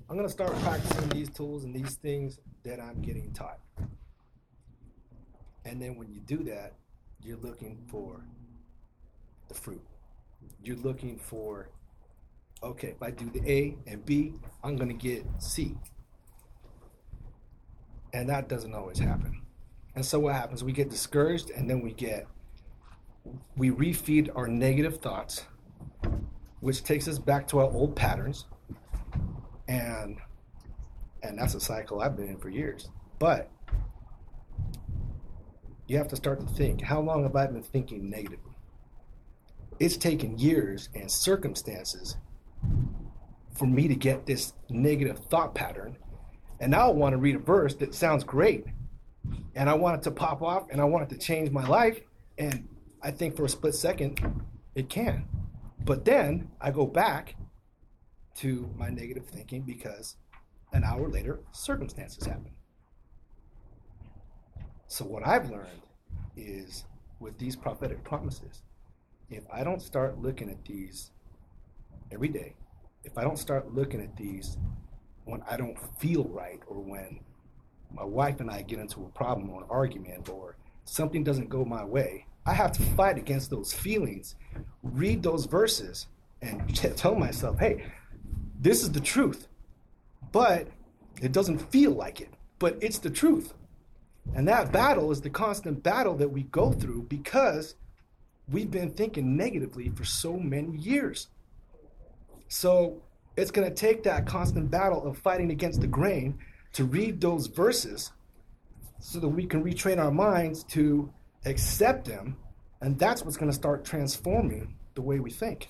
[0.09, 3.59] I'm gonna start practicing these tools and these things that I'm getting taught.
[5.65, 6.75] And then when you do that,
[7.21, 8.23] you're looking for
[9.49, 9.83] the fruit.
[10.63, 11.69] You're looking for,
[12.63, 14.33] okay, if I do the A and B,
[14.63, 15.75] I'm gonna get C.
[18.13, 19.41] And that doesn't always happen.
[19.95, 20.63] And so what happens?
[20.63, 22.27] We get discouraged and then we get
[23.55, 25.45] we refeed our negative thoughts,
[26.59, 28.45] which takes us back to our old patterns.
[29.67, 30.17] And
[31.21, 32.89] and that's a cycle I've been in for years.
[33.19, 33.49] But
[35.87, 38.51] you have to start to think, how long have I been thinking negatively?
[39.79, 42.17] It's taken years and circumstances
[43.55, 45.97] for me to get this negative thought pattern.
[46.59, 48.65] And now I want to read a verse that sounds great
[49.55, 51.99] and I want it to pop off and I want it to change my life.
[52.37, 52.67] And
[53.01, 54.19] I think for a split second,
[54.75, 55.27] it can.
[55.83, 57.35] But then I go back
[58.37, 60.15] to my negative thinking because
[60.71, 62.51] an hour later, circumstances happen.
[64.87, 65.81] So what I've learned
[66.35, 66.85] is
[67.19, 68.63] with these prophetic promises,
[69.29, 71.11] if I don't start looking at these
[72.11, 72.55] every day,
[73.03, 74.57] if I don't start looking at these
[75.25, 77.19] when I don't feel right or when
[77.91, 81.63] my wife and I get into a problem or an argument or something doesn't go
[81.63, 84.35] my way, I have to fight against those feelings,
[84.81, 86.07] read those verses,
[86.41, 87.85] and tell myself, hey,
[88.59, 89.47] this is the truth.
[90.31, 90.67] But
[91.21, 93.53] it doesn't feel like it, but it's the truth.
[94.35, 97.75] And that battle is the constant battle that we go through because
[98.49, 101.27] we've been thinking negatively for so many years.
[102.47, 103.01] So
[103.35, 106.37] it's going to take that constant battle of fighting against the grain
[106.73, 108.11] to read those verses
[108.99, 111.11] so that we can retrain our minds to
[111.45, 112.37] accept them.
[112.81, 115.69] And that's what's going to start transforming the way we think.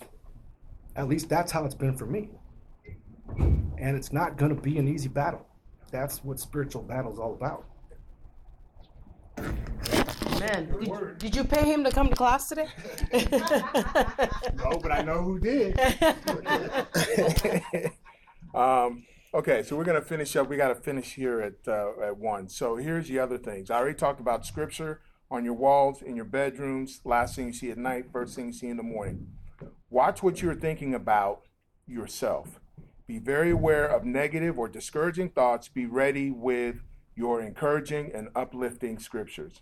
[0.96, 2.30] At least that's how it's been for me.
[3.38, 5.48] And it's not going to be an easy battle.
[5.92, 7.66] That's what spiritual battle is all about.
[10.44, 12.68] Man, did, did you pay him to come to class today?
[13.14, 15.80] no, but I know who did.
[18.54, 20.50] um, okay, so we're going to finish up.
[20.50, 22.50] We got to finish here at uh, at one.
[22.50, 23.72] So here's the other things.
[23.72, 25.00] I already talked about scripture
[25.32, 27.00] on your walls, in your bedrooms.
[27.06, 29.30] Last thing you see at night, first thing you see in the morning.
[29.90, 31.44] Watch what you're thinking about
[31.88, 32.60] yourself.
[33.08, 35.70] Be very aware of negative or discouraging thoughts.
[35.70, 36.84] Be ready with
[37.16, 39.62] your encouraging and uplifting scriptures.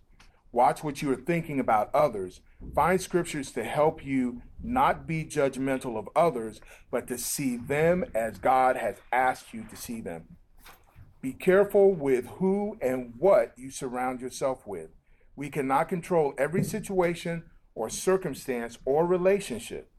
[0.52, 2.42] Watch what you are thinking about others.
[2.76, 6.60] Find scriptures to help you not be judgmental of others,
[6.92, 10.38] but to see them as God has asked you to see them.
[11.22, 14.90] Be careful with who and what you surround yourself with.
[15.36, 17.44] We cannot control every situation
[17.74, 19.90] or circumstance or relationship.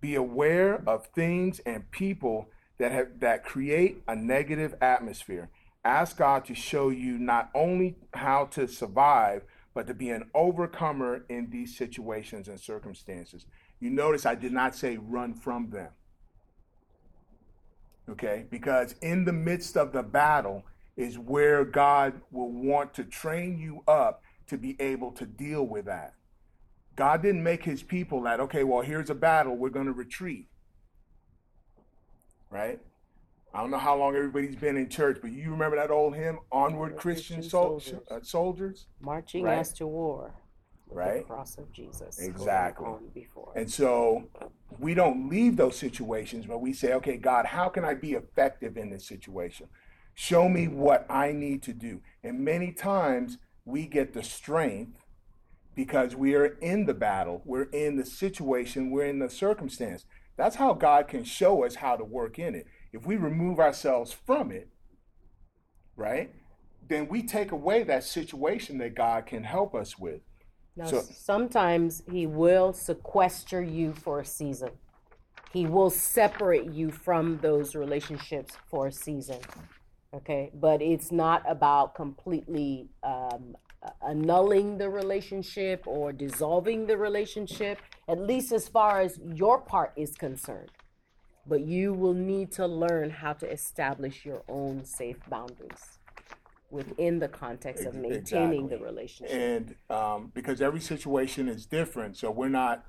[0.00, 5.50] Be aware of things and people that have that create a negative atmosphere.
[5.84, 9.42] Ask God to show you not only how to survive,
[9.80, 13.46] but to be an overcomer in these situations and circumstances.
[13.78, 15.88] You notice I did not say run from them.
[18.06, 18.44] Okay?
[18.50, 20.66] Because in the midst of the battle
[20.98, 25.86] is where God will want to train you up to be able to deal with
[25.86, 26.12] that.
[26.94, 30.48] God didn't make his people that, okay, well, here's a battle, we're going to retreat.
[32.50, 32.80] Right?
[33.52, 36.38] I don't know how long everybody's been in church, but you remember that old hymn,
[36.52, 38.00] "Onward, Christian, Christian soldiers.
[38.10, 38.86] Uh, soldiers.
[39.00, 39.58] marching right?
[39.58, 40.34] as to war."
[40.86, 41.18] Right.
[41.18, 42.18] The cross of Jesus.
[42.18, 42.88] Exactly.
[43.54, 44.28] And so
[44.78, 48.76] we don't leave those situations, but we say, "Okay, God, how can I be effective
[48.76, 49.68] in this situation?
[50.14, 54.98] Show me what I need to do." And many times we get the strength
[55.74, 60.04] because we are in the battle, we're in the situation, we're in the circumstance.
[60.36, 62.66] That's how God can show us how to work in it.
[62.92, 64.68] If we remove ourselves from it,
[65.96, 66.30] right,
[66.88, 70.20] then we take away that situation that God can help us with.
[70.76, 74.70] Now, so, sometimes He will sequester you for a season.
[75.52, 79.38] He will separate you from those relationships for a season.
[80.12, 83.56] Okay, but it's not about completely um,
[84.08, 87.78] annulling the relationship or dissolving the relationship,
[88.08, 90.70] at least as far as your part is concerned
[91.46, 95.98] but you will need to learn how to establish your own safe boundaries
[96.70, 98.68] within the context of maintaining exactly.
[98.68, 99.34] the relationship.
[99.34, 102.84] And um, because every situation is different, so we're not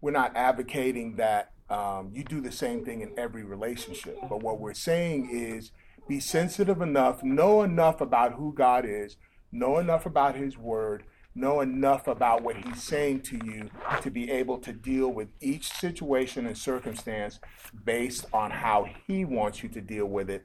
[0.00, 4.18] we're not advocating that um, you do the same thing in every relationship.
[4.28, 5.72] But what we're saying is
[6.06, 9.16] be sensitive enough, know enough about who God is,
[9.50, 11.04] know enough about His Word,
[11.34, 13.70] know enough about what he's saying to you
[14.02, 17.40] to be able to deal with each situation and circumstance
[17.84, 20.44] based on how he wants you to deal with it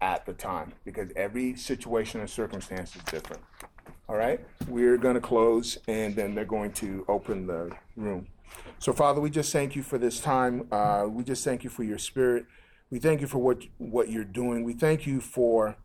[0.00, 3.42] at the time because every situation and circumstance is different.
[4.08, 8.26] All right, we're going to close and then they're going to open the room.
[8.78, 10.68] So, Father, we just thank you for this time.
[10.72, 12.46] Uh, we just thank you for your spirit.
[12.90, 14.64] We thank you for what what you're doing.
[14.64, 15.76] We thank you for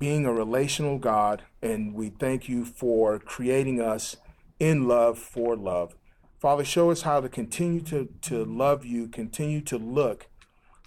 [0.00, 4.16] being a relational God, and we thank you for creating us
[4.58, 5.94] in love for love.
[6.40, 10.28] Father, show us how to continue to, to love you, continue to look,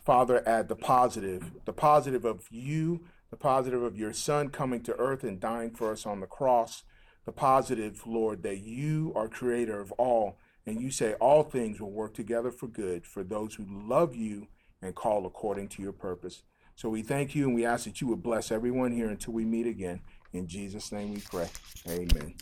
[0.04, 4.96] Father, at the positive, the positive of you, the positive of your Son coming to
[4.96, 6.82] earth and dying for us on the cross,
[7.26, 11.92] the positive, Lord, that you are creator of all, and you say all things will
[11.92, 14.48] work together for good for those who love you
[14.82, 16.42] and call according to your purpose.
[16.76, 19.46] So we thank you and we ask that you would bless everyone here until we
[19.46, 20.02] meet again.
[20.34, 21.48] In Jesus' name we pray.
[21.88, 22.34] Amen.